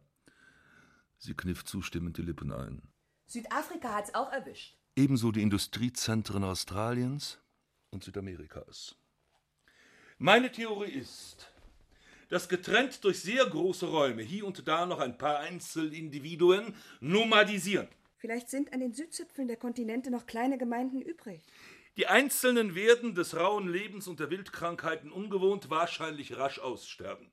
[1.17, 2.81] Sie kniff zustimmend die Lippen ein.
[3.25, 4.77] Südafrika hat's auch erwischt.
[4.95, 7.37] Ebenso die Industriezentren Australiens
[7.91, 8.95] und Südamerikas.
[10.19, 11.51] Meine Theorie ist,
[12.29, 17.89] dass getrennt durch sehr große Räume hier und da noch ein paar Einzelindividuen nomadisieren.
[18.17, 21.43] Vielleicht sind an den Südzipfeln der Kontinente noch kleine Gemeinden übrig.
[21.97, 27.31] Die Einzelnen werden des rauen Lebens und der Wildkrankheiten ungewohnt wahrscheinlich rasch aussterben.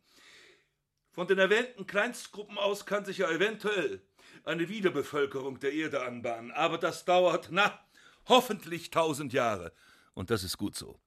[1.10, 4.02] Von den erwähnten Kleinstgruppen aus kann sich ja eventuell
[4.44, 7.78] eine Wiederbevölkerung der Erde anbahnen, aber das dauert, na,
[8.26, 9.72] hoffentlich tausend Jahre.
[10.14, 11.00] Und das ist gut so.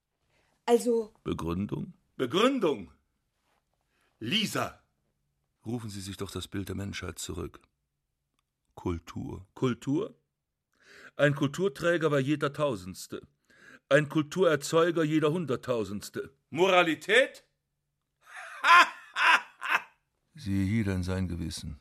[0.65, 1.93] Also, Begründung?
[2.17, 2.91] Begründung!
[4.19, 4.81] Lisa!
[5.65, 7.61] Rufen Sie sich doch das Bild der Menschheit zurück.
[8.75, 9.47] Kultur.
[9.55, 10.13] Kultur?
[11.15, 13.25] Ein Kulturträger war jeder Tausendste.
[13.87, 16.33] Ein Kulturerzeuger jeder Hunderttausendste.
[16.49, 17.43] Moralität?
[20.33, 21.79] Siehe jeder in sein Gewissen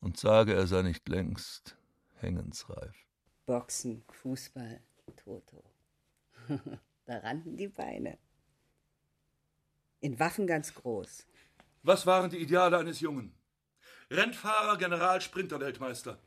[0.00, 1.76] und sage, er sei nicht längst
[2.20, 2.94] hängensreif.
[3.44, 4.80] Boxen, Fußball,
[5.16, 5.64] Toto.
[7.06, 8.16] da rannten die Beine.
[10.00, 11.26] In Waffen ganz groß.
[11.82, 13.34] Was waren die Ideale eines Jungen?
[14.10, 16.20] Rennfahrer, General, Sprinterweltmeister.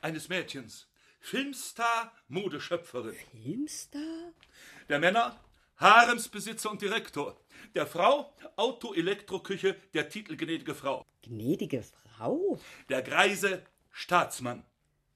[0.00, 0.89] Eines Mädchens.
[1.20, 3.14] Filmstar, Modeschöpferin.
[3.30, 4.32] Filmstar?
[4.88, 5.38] Der Männer,
[5.76, 7.38] Haremsbesitzer und Direktor.
[7.74, 11.06] Der Frau, Auto-Elektroküche, der titelgnädige Frau.
[11.22, 11.84] Gnädige
[12.16, 12.58] Frau?
[12.88, 14.64] Der greise Staatsmann.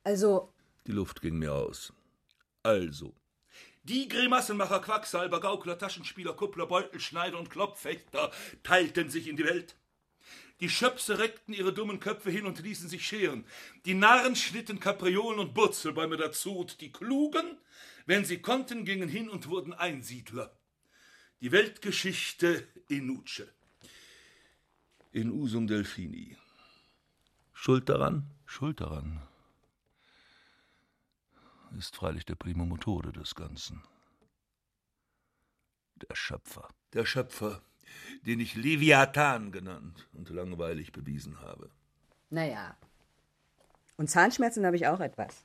[0.05, 0.53] Also,
[0.87, 1.93] Die Luft ging mir aus.
[2.63, 3.15] Also.
[3.83, 8.31] Die Grimassenmacher, Quacksalber, Gaukler, Taschenspieler, Kuppler, Beutelschneider und Klopffechter
[8.63, 9.77] teilten sich in die Welt.
[10.61, 13.45] Die Schöpse reckten ihre dummen Köpfe hin und ließen sich scheren.
[13.85, 17.59] Die Narren schnitten Kapriolen und Burzelbäume dazu, und die Klugen,
[18.07, 20.57] wenn sie konnten, gingen hin und wurden Einsiedler.
[21.41, 23.49] Die Weltgeschichte in Nuce.
[25.13, 26.37] In Usum Delphini.
[27.53, 28.31] Schuld daran?
[28.47, 29.21] Schuld daran
[31.79, 33.83] ist freilich der Primo Motore des Ganzen.
[35.97, 36.69] Der Schöpfer.
[36.93, 37.63] Der Schöpfer,
[38.27, 41.71] den ich Leviathan genannt und langweilig bewiesen habe.
[42.31, 42.77] naja.
[43.97, 45.45] Und Zahnschmerzen habe ich auch etwas.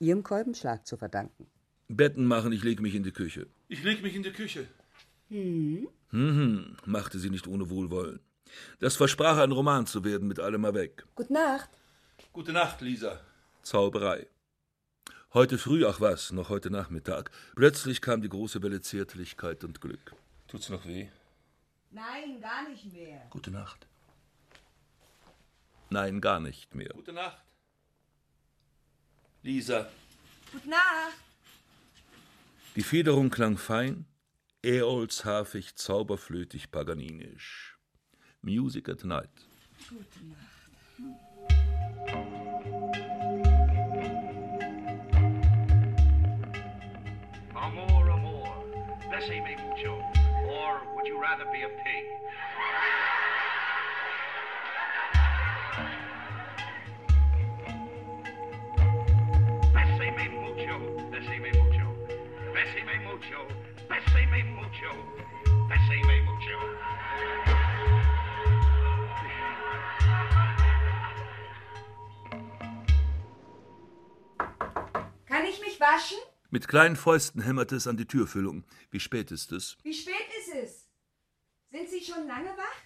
[0.00, 1.46] Ihrem Kolbenschlag zu verdanken.
[1.88, 3.46] Betten machen, ich leg mich in die Küche.
[3.68, 4.66] Ich leg mich in die Küche.
[5.28, 5.88] Hm.
[6.10, 8.18] Hm, machte sie nicht ohne Wohlwollen.
[8.80, 11.04] Das versprach ein Roman zu werden, mit allem mal weg.
[11.14, 11.70] Gute Nacht.
[12.32, 13.20] Gute Nacht, Lisa.
[13.62, 14.26] Zauberei.
[15.34, 17.30] Heute früh, ach was, noch heute Nachmittag.
[17.54, 20.14] Plötzlich kam die große Welle Zärtlichkeit und Glück.
[20.48, 21.08] Tut's noch weh?
[21.90, 23.26] Nein, gar nicht mehr.
[23.30, 23.86] Gute Nacht.
[25.90, 26.90] Nein, gar nicht mehr.
[26.90, 27.42] Gute Nacht.
[29.42, 29.88] Lisa.
[30.52, 31.16] Gute Nacht.
[32.76, 34.06] Die Federung klang fein,
[34.62, 37.78] äolshafig, zauberflötig, paganinisch.
[38.42, 39.30] Music at night.
[47.54, 48.64] Amor, amor.
[49.10, 49.58] Besame mucho.
[49.58, 49.67] Or would
[51.08, 52.04] you rather be a pig?
[59.72, 60.74] Besame mucho.
[61.10, 61.86] Besame mucho.
[62.52, 63.40] Besame mucho.
[63.88, 64.90] Besame mucho.
[65.70, 66.58] Besame mucho.
[75.26, 76.18] Kann ich mich waschen?
[76.50, 78.64] Mit kleinen Fäusten hämmerte es an die Türfüllung.
[78.90, 79.76] Wie spät ist es?
[79.82, 80.17] Wie spät
[81.98, 82.82] Sie schon lange wach?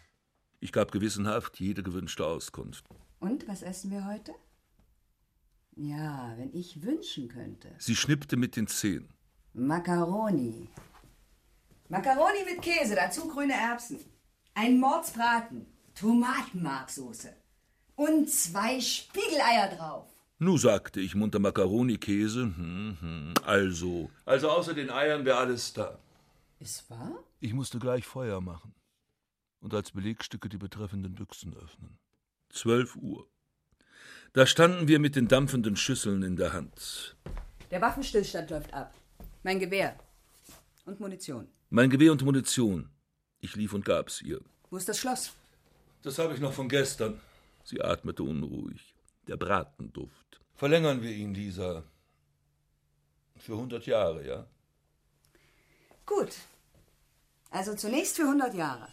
[0.60, 2.84] Ich gab gewissenhaft jede gewünschte Auskunft.
[3.20, 4.32] Und was essen wir heute?
[5.76, 7.68] Ja, wenn ich wünschen könnte.
[7.78, 9.12] Sie schnippte mit den Zehen.
[9.55, 10.68] Macaroni.
[11.89, 13.98] Macaroni mit Käse, dazu grüne Erbsen.
[14.55, 17.34] Ein Mordsbraten, Tomatenmarksoße
[17.97, 20.06] und zwei Spiegeleier drauf.
[20.39, 22.43] Nu, sagte ich, munter Macaroni, Käse.
[22.43, 23.34] Hm, hm.
[23.44, 24.10] Also.
[24.24, 25.98] Also außer den Eiern wäre alles da.
[26.60, 27.22] Ist wahr?
[27.40, 28.74] Ich musste gleich Feuer machen
[29.62, 31.98] und als Belegstücke die betreffenden Büchsen öffnen.
[32.51, 33.26] Zwölf Uhr.
[34.34, 37.16] Da standen wir mit den dampfenden Schüsseln in der Hand.
[37.70, 38.93] Der Waffenstillstand läuft ab.
[39.43, 39.98] Mein Gewehr.
[40.84, 41.48] Und Munition.
[41.70, 42.90] Mein Gewehr und Munition.
[43.40, 44.40] Ich lief und gab's ihr.
[44.70, 45.32] Wo ist das Schloss?
[46.02, 47.20] Das habe ich noch von gestern.
[47.64, 48.94] Sie atmete unruhig.
[49.28, 50.40] Der Bratenduft.
[50.55, 51.84] Verlängern wir ihn, Lisa.
[53.36, 54.47] Für hundert Jahre, ja?
[56.05, 56.32] Gut.
[57.51, 58.89] Also zunächst für 100 Jahre.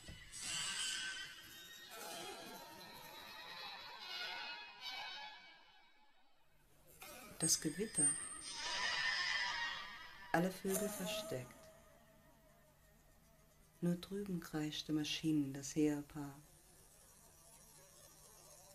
[7.40, 8.06] Das Gewitter.
[10.34, 11.56] Alle Vögel versteckt.
[13.80, 16.36] Nur drüben kreischte Maschinen das Heerpaar.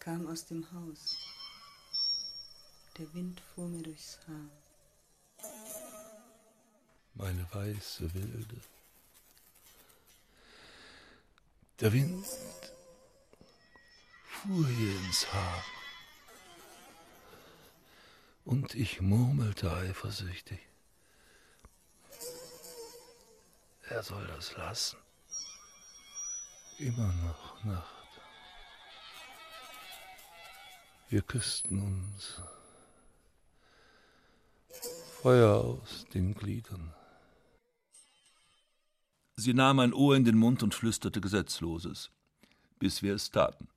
[0.00, 1.14] Kam aus dem Haus.
[2.96, 4.50] Der Wind fuhr mir durchs Haar.
[7.14, 8.60] Meine weiße Wilde.
[11.80, 12.26] Der Wind
[14.24, 15.64] fuhr ihr ins Haar.
[18.44, 20.58] Und ich murmelte eifersüchtig.
[23.88, 24.98] Er soll das lassen.
[26.78, 27.94] Immer noch Nacht.
[31.08, 32.42] Wir küssten uns
[35.22, 36.92] Feuer aus den Gliedern.
[39.36, 42.10] Sie nahm ein Ohr in den Mund und flüsterte Gesetzloses,
[42.78, 43.68] bis wir es taten.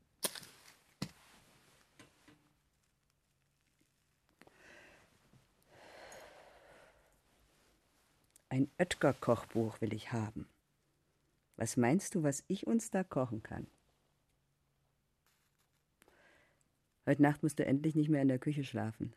[8.58, 10.48] Ein Oetker-Kochbuch will ich haben.
[11.58, 13.68] Was meinst du, was ich uns da kochen kann?
[17.06, 19.14] Heute Nacht musst du endlich nicht mehr in der Küche schlafen.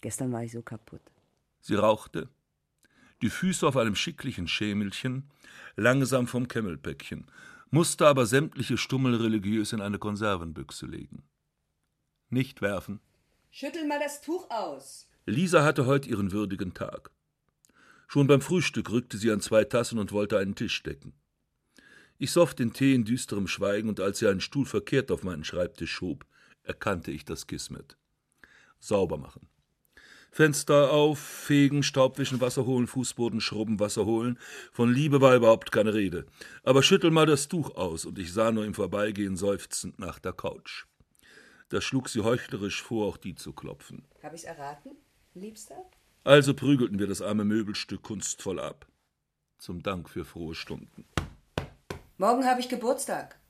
[0.00, 1.02] Gestern war ich so kaputt.
[1.60, 2.28] Sie rauchte,
[3.20, 5.28] die Füße auf einem schicklichen Schemelchen,
[5.74, 7.26] langsam vom Kemmelpäckchen,
[7.70, 11.24] musste aber sämtliche Stummel religiös in eine Konservenbüchse legen.
[12.28, 13.00] Nicht werfen.
[13.50, 15.08] Schüttel mal das Tuch aus.
[15.26, 17.11] Lisa hatte heute ihren würdigen Tag.
[18.12, 21.14] Schon beim Frühstück rückte sie an zwei Tassen und wollte einen Tisch decken.
[22.18, 25.44] Ich soff den Tee in düsterem Schweigen, und als sie einen Stuhl verkehrt auf meinen
[25.44, 26.26] Schreibtisch schob,
[26.62, 27.96] erkannte ich das Kismet.
[28.80, 29.48] Sauber machen.
[30.30, 34.38] Fenster auf, fegen, Staubwischen, Wasser holen, Fußboden schrubben, Wasser holen.
[34.72, 36.26] Von Liebe war überhaupt keine Rede.
[36.64, 40.34] Aber schüttel mal das Tuch aus, und ich sah nur im Vorbeigehen seufzend nach der
[40.34, 40.84] Couch.
[41.70, 44.04] Da schlug sie heuchlerisch vor, auch die zu klopfen.
[44.22, 44.98] Hab ich's erraten,
[45.32, 45.82] Liebster?
[46.24, 48.86] Also prügelten wir das arme Möbelstück kunstvoll ab.
[49.58, 51.04] Zum Dank für frohe Stunden.
[52.16, 53.40] Morgen habe ich Geburtstag.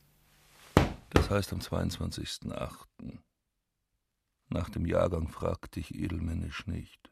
[1.10, 3.18] Das heißt am 22.08.
[4.48, 7.10] Nach dem Jahrgang fragte ich edelmännisch nicht.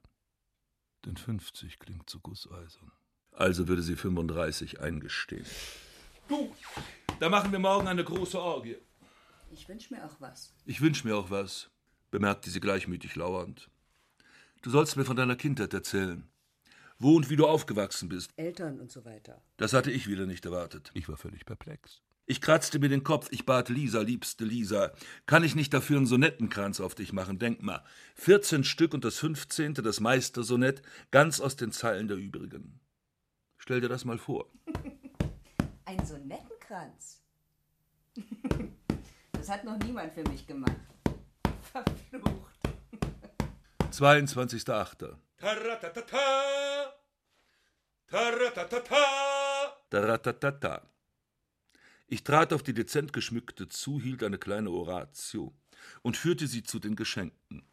[1.04, 2.92] Denn 50 klingt so gusseisern.
[3.32, 5.46] Also würde sie 35 eingestehen.
[6.28, 6.54] Du,
[7.18, 8.76] da machen wir morgen eine große Orgie.
[9.50, 10.54] Ich wünsch mir auch was.
[10.64, 11.70] Ich wünsch mir auch was,
[12.10, 13.70] bemerkte sie gleichmütig lauernd.
[14.62, 16.28] Du sollst mir von deiner Kindheit erzählen.
[16.98, 18.30] Wo und wie du aufgewachsen bist.
[18.36, 19.42] Eltern und so weiter.
[19.56, 20.90] Das hatte ich wieder nicht erwartet.
[20.92, 22.02] Ich war völlig perplex.
[22.26, 24.92] Ich kratzte mir den Kopf, ich bat Lisa, liebste Lisa,
[25.26, 27.38] kann ich nicht dafür einen Sonettenkranz auf dich machen?
[27.38, 27.82] Denk mal,
[28.16, 32.78] 14 Stück und das 15., das Meistersonett, ganz aus den Zeilen der übrigen.
[33.56, 34.46] Stell dir das mal vor.
[35.86, 37.22] Ein Sonettenkranz?
[39.32, 40.76] Das hat noch niemand für mich gemacht.
[41.72, 42.49] Verflucht.
[43.92, 45.16] 22.8.
[45.36, 46.94] Taratatata.
[48.06, 48.96] Taratatata.
[49.90, 50.90] Taratatata.
[52.06, 55.54] Ich trat auf die dezent geschmückte zu, hielt eine kleine Oratio
[56.02, 57.66] und führte sie zu den Geschenken.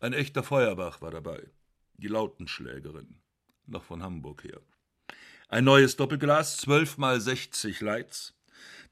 [0.00, 1.48] Ein echter Feuerbach war dabei,
[1.94, 3.20] die Lautenschlägerin,
[3.66, 4.60] noch von Hamburg her.
[5.48, 8.34] Ein neues Doppelglas, zwölf mal sechzig Leits,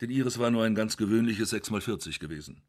[0.00, 2.62] denn ihres war nur ein ganz gewöhnliches sechs mal vierzig gewesen.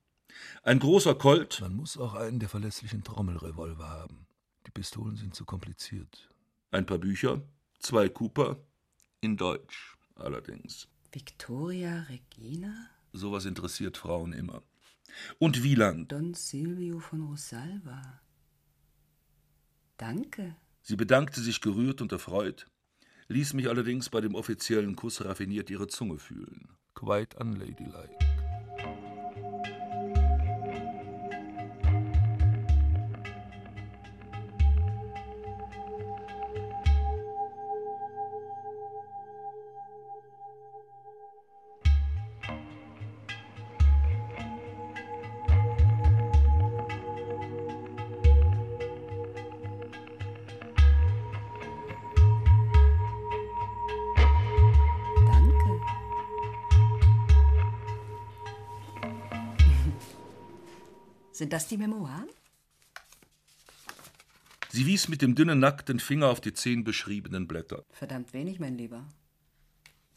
[0.63, 1.61] Ein großer Colt.
[1.61, 4.27] Man muss auch einen der verlässlichen Trommelrevolver haben.
[4.65, 6.29] Die Pistolen sind zu kompliziert.
[6.71, 7.41] Ein paar Bücher,
[7.79, 8.57] zwei Cooper,
[9.21, 10.87] in Deutsch allerdings.
[11.11, 12.89] Victoria Regina?
[13.13, 14.61] Sowas interessiert Frauen immer.
[15.39, 16.11] Und Wieland.
[16.11, 18.21] Don Silvio von Rosalva.
[19.97, 20.55] Danke.
[20.81, 22.67] Sie bedankte sich gerührt und erfreut,
[23.27, 26.69] ließ mich allerdings bei dem offiziellen Kuss raffiniert ihre Zunge fühlen.
[26.93, 28.38] Quite unladylike.
[61.39, 62.27] Sind das die Memoiren?
[64.67, 67.85] Sie wies mit dem dünnen, nackten Finger auf die zehn beschriebenen Blätter.
[67.91, 69.07] Verdammt wenig, mein Lieber.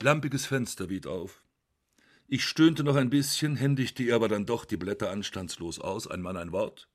[0.03, 1.44] Lampiges Fenster weht auf.
[2.27, 6.23] Ich stöhnte noch ein bisschen, händigte ihr aber dann doch die Blätter anstandslos aus, ein
[6.23, 6.89] Mann ein Wort.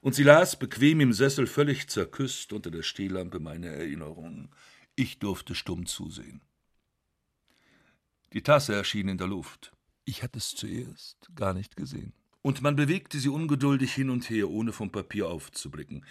[0.00, 4.50] Und sie las bequem im Sessel völlig zerküsst unter der Stehlampe meine Erinnerungen.
[4.96, 6.40] Ich durfte stumm zusehen.
[8.32, 9.70] Die Tasse erschien in der Luft.
[10.04, 12.12] Ich hatte es zuerst gar nicht gesehen.
[12.46, 16.04] Und man bewegte sie ungeduldig hin und her, ohne vom Papier aufzublicken.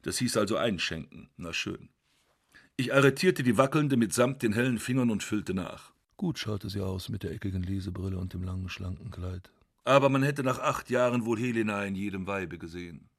[0.00, 1.28] Das hieß also einschenken.
[1.36, 1.90] Na schön.
[2.78, 5.92] Ich arretierte die wackelnde mitsamt den hellen Fingern und füllte nach.
[6.16, 9.50] Gut schaute sie aus mit der eckigen Lesebrille und dem langen, schlanken Kleid.
[9.84, 13.10] Aber man hätte nach acht Jahren wohl Helena in jedem Weibe gesehen,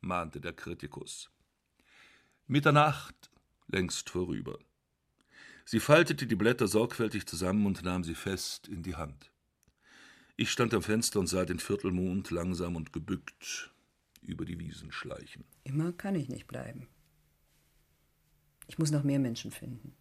[0.00, 1.30] mahnte der Kritikus.
[2.48, 3.30] Mitternacht
[3.68, 4.58] längst vorüber.
[5.64, 9.30] Sie faltete die Blätter sorgfältig zusammen und nahm sie fest in die Hand.
[10.40, 13.74] Ich stand am Fenster und sah den Viertelmond langsam und gebückt
[14.22, 15.44] über die Wiesen schleichen.
[15.64, 16.88] Immer kann ich nicht bleiben.
[18.66, 19.94] Ich muss noch mehr Menschen finden.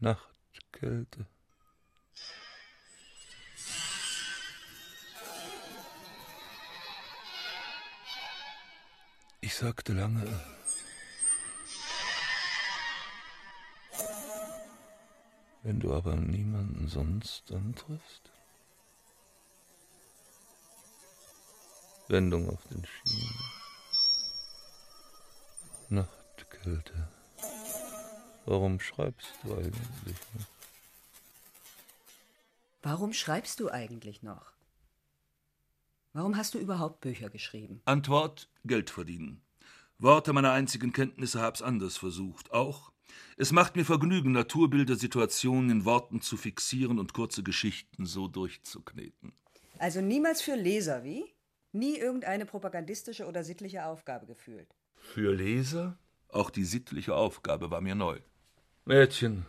[0.00, 1.26] Nachtkälte.
[9.42, 10.26] Ich sagte lange.
[15.62, 18.32] Wenn du aber niemanden sonst antriffst.
[22.08, 23.38] Wendung auf den Schienen.
[25.88, 27.08] Nachtkälte.
[28.44, 30.46] Warum schreibst du eigentlich noch?
[32.82, 34.52] Warum schreibst du eigentlich noch?
[36.12, 37.80] Warum hast du überhaupt Bücher geschrieben?
[37.84, 39.40] Antwort: Geld verdienen.
[39.98, 42.52] Worte meiner einzigen Kenntnisse hab's anders versucht.
[42.52, 42.91] Auch
[43.36, 49.32] es macht mir Vergnügen, Naturbilder, Situationen in Worten zu fixieren und kurze Geschichten so durchzukneten.
[49.78, 51.24] Also niemals für Leser, wie?
[51.72, 54.68] Nie irgendeine propagandistische oder sittliche Aufgabe gefühlt.
[54.94, 55.98] Für Leser?
[56.28, 58.20] Auch die sittliche Aufgabe war mir neu.
[58.84, 59.46] Mädchen,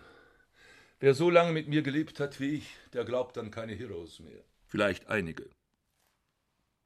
[0.99, 4.43] wer so lange mit mir gelebt hat wie ich, der glaubt an keine Heroes mehr.
[4.67, 5.49] Vielleicht einige.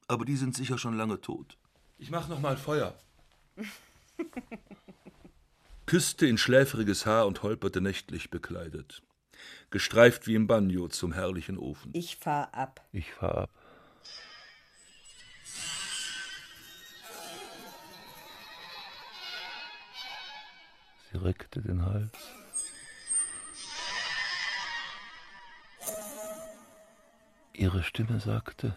[0.06, 1.58] Aber die sind sicher schon lange tot.
[1.98, 2.98] Ich mach noch mal Feuer.
[5.88, 9.00] Küsste in schläfriges Haar und holperte nächtlich bekleidet.
[9.70, 11.92] Gestreift wie im Banjo zum herrlichen Ofen.
[11.94, 12.86] Ich fahr ab.
[12.92, 13.50] Ich fahr ab.
[21.10, 22.12] Sie reckte den Hals.
[27.54, 28.76] Ihre Stimme sagte,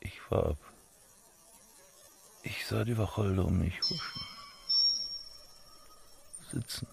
[0.00, 0.58] ich fahr ab.
[2.42, 4.35] Ich sah die Wacholder um mich huschen.
[6.52, 6.86] Sitzen.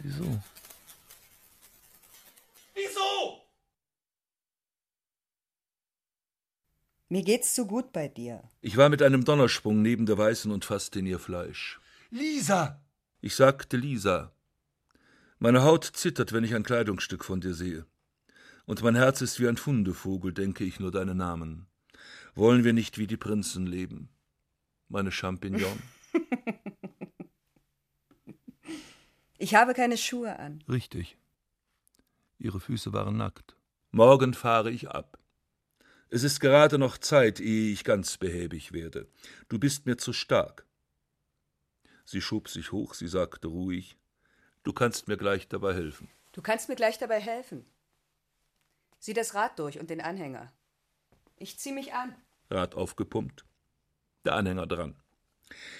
[0.00, 0.42] Wieso?
[2.74, 3.42] Wieso?
[7.08, 8.42] Mir geht's zu gut bei dir.
[8.60, 11.80] Ich war mit einem Donnersprung neben der Weißen und fasste in ihr Fleisch.
[12.10, 12.80] Lisa!
[13.20, 14.32] Ich sagte Lisa.
[15.38, 17.86] Meine Haut zittert, wenn ich ein Kleidungsstück von dir sehe.
[18.66, 21.66] Und mein Herz ist wie ein Fundevogel, denke ich nur deinen Namen.
[22.34, 24.10] Wollen wir nicht wie die Prinzen leben?
[24.88, 25.82] Meine Champignon.
[29.40, 30.64] Ich habe keine Schuhe an.
[30.68, 31.16] Richtig.
[32.38, 33.56] Ihre Füße waren nackt.
[33.92, 35.18] Morgen fahre ich ab.
[36.10, 39.08] Es ist gerade noch Zeit, ehe ich ganz behäbig werde.
[39.48, 40.66] Du bist mir zu stark.
[42.04, 43.96] Sie schob sich hoch, sie sagte ruhig,
[44.64, 46.08] du kannst mir gleich dabei helfen.
[46.32, 47.64] Du kannst mir gleich dabei helfen.
[48.98, 50.52] Sieh das Rad durch und den Anhänger.
[51.36, 52.14] Ich zieh mich an.
[52.50, 53.44] Rad aufgepumpt,
[54.24, 54.96] der Anhänger dran.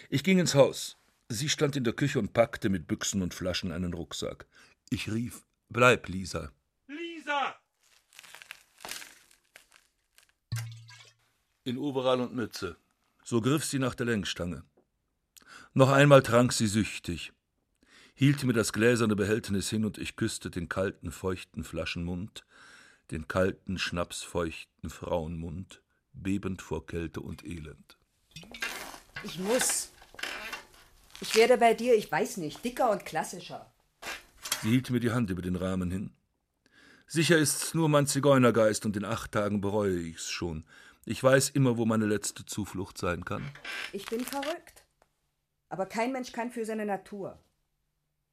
[0.08, 0.96] Ich ging ins Haus.
[1.28, 4.46] Sie stand in der Küche und packte mit Büchsen und Flaschen einen Rucksack.
[4.90, 6.52] Ich rief, bleib, Lisa.
[6.86, 7.54] Lisa!
[11.64, 12.76] In Overall und Mütze.
[13.24, 14.64] So griff sie nach der Lenkstange.
[15.74, 17.32] Noch einmal trank sie süchtig,
[18.14, 22.46] hielt mir das gläserne Behältnis hin und ich küsste den kalten, feuchten Flaschenmund,
[23.10, 25.82] den kalten, schnapsfeuchten Frauenmund,
[26.14, 27.97] bebend vor Kälte und Elend.
[29.24, 29.90] Ich muss.
[31.20, 33.70] Ich werde bei dir, ich weiß nicht, dicker und klassischer.
[34.62, 36.12] Sie hielt mir die Hand über den Rahmen hin.
[37.06, 40.64] Sicher ist's nur mein Zigeunergeist und in acht Tagen bereue ich's schon.
[41.06, 43.42] Ich weiß immer, wo meine letzte Zuflucht sein kann.
[43.92, 44.84] Ich bin verrückt.
[45.70, 47.38] Aber kein Mensch kann für seine Natur.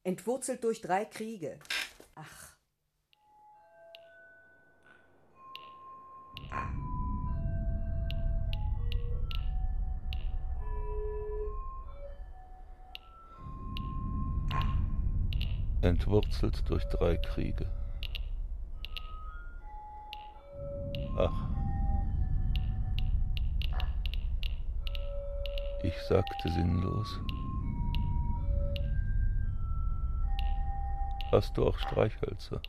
[0.03, 1.59] Entwurzelt durch drei Kriege.
[2.15, 2.55] Ach.
[15.81, 17.67] Entwurzelt durch drei Kriege.
[21.17, 21.49] Ach.
[25.83, 27.19] Ich sagte sinnlos.
[31.31, 32.61] Hast du auch Streichhölzer?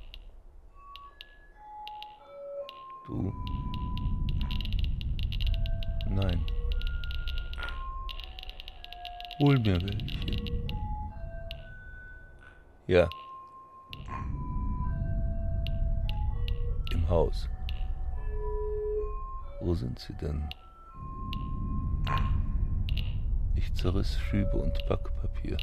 [3.06, 3.32] Du?
[6.08, 6.44] Nein.
[9.38, 10.55] Hol mir welche.
[12.86, 13.08] Ja.
[16.92, 17.48] Im Haus.
[19.60, 20.48] Wo sind sie denn?
[23.56, 25.56] Ich zerriss Schübe und Backpapier.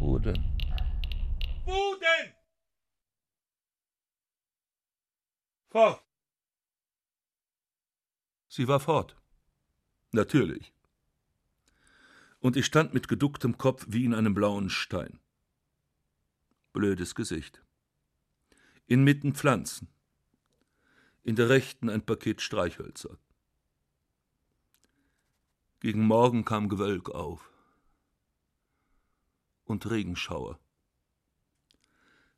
[0.00, 0.44] Wo denn?
[1.64, 2.34] Wo denn?
[5.70, 6.04] Fort!
[8.48, 9.16] Sie war fort.
[10.12, 10.72] Natürlich.
[12.40, 15.18] Und ich stand mit geducktem Kopf wie in einem blauen Stein.
[16.72, 17.62] Blödes Gesicht.
[18.86, 19.88] Inmitten Pflanzen.
[21.24, 23.18] In der rechten ein Paket Streichhölzer.
[25.80, 27.50] Gegen Morgen kam Gewölk auf.
[29.64, 30.58] Und Regenschauer.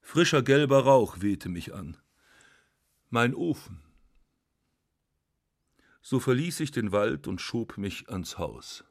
[0.01, 1.97] Frischer gelber Rauch wehte mich an.
[3.11, 3.83] Mein Ofen.
[6.03, 8.85] So verließ ich den Wald und schob mich ans Haus.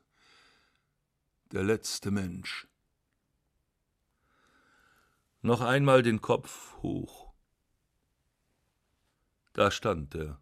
[1.51, 2.67] Der letzte Mensch.
[5.41, 7.33] Noch einmal den Kopf hoch.
[9.53, 10.39] Da stand er,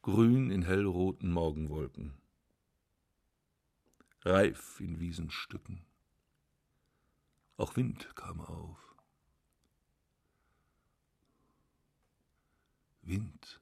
[0.00, 2.14] grün in hellroten Morgenwolken,
[4.22, 5.84] reif in Wiesenstücken.
[7.58, 8.96] Auch Wind kam auf.
[13.02, 13.60] Wind.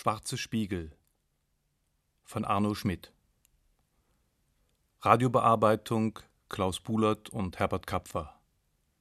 [0.00, 0.96] Schwarze Spiegel
[2.22, 3.12] von Arno Schmidt.
[5.02, 6.18] Radiobearbeitung
[6.48, 8.40] Klaus Bulert und Herbert Kapfer.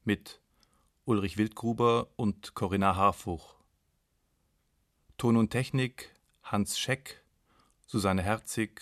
[0.03, 0.41] Mit
[1.05, 3.55] Ulrich Wildgruber und Corinna Harfuch.
[5.17, 6.13] Ton und Technik
[6.43, 7.23] Hans Scheck,
[7.87, 8.81] Susanne Herzig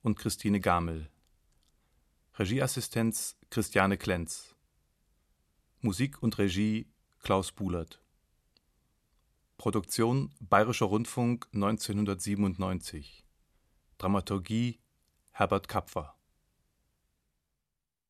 [0.00, 1.10] und Christine Gamel.
[2.38, 4.54] Regieassistenz Christiane Klenz.
[5.82, 8.00] Musik und Regie Klaus Bulert.
[9.58, 13.24] Produktion Bayerischer Rundfunk 1997.
[13.98, 14.78] Dramaturgie
[15.32, 16.17] Herbert Kapfer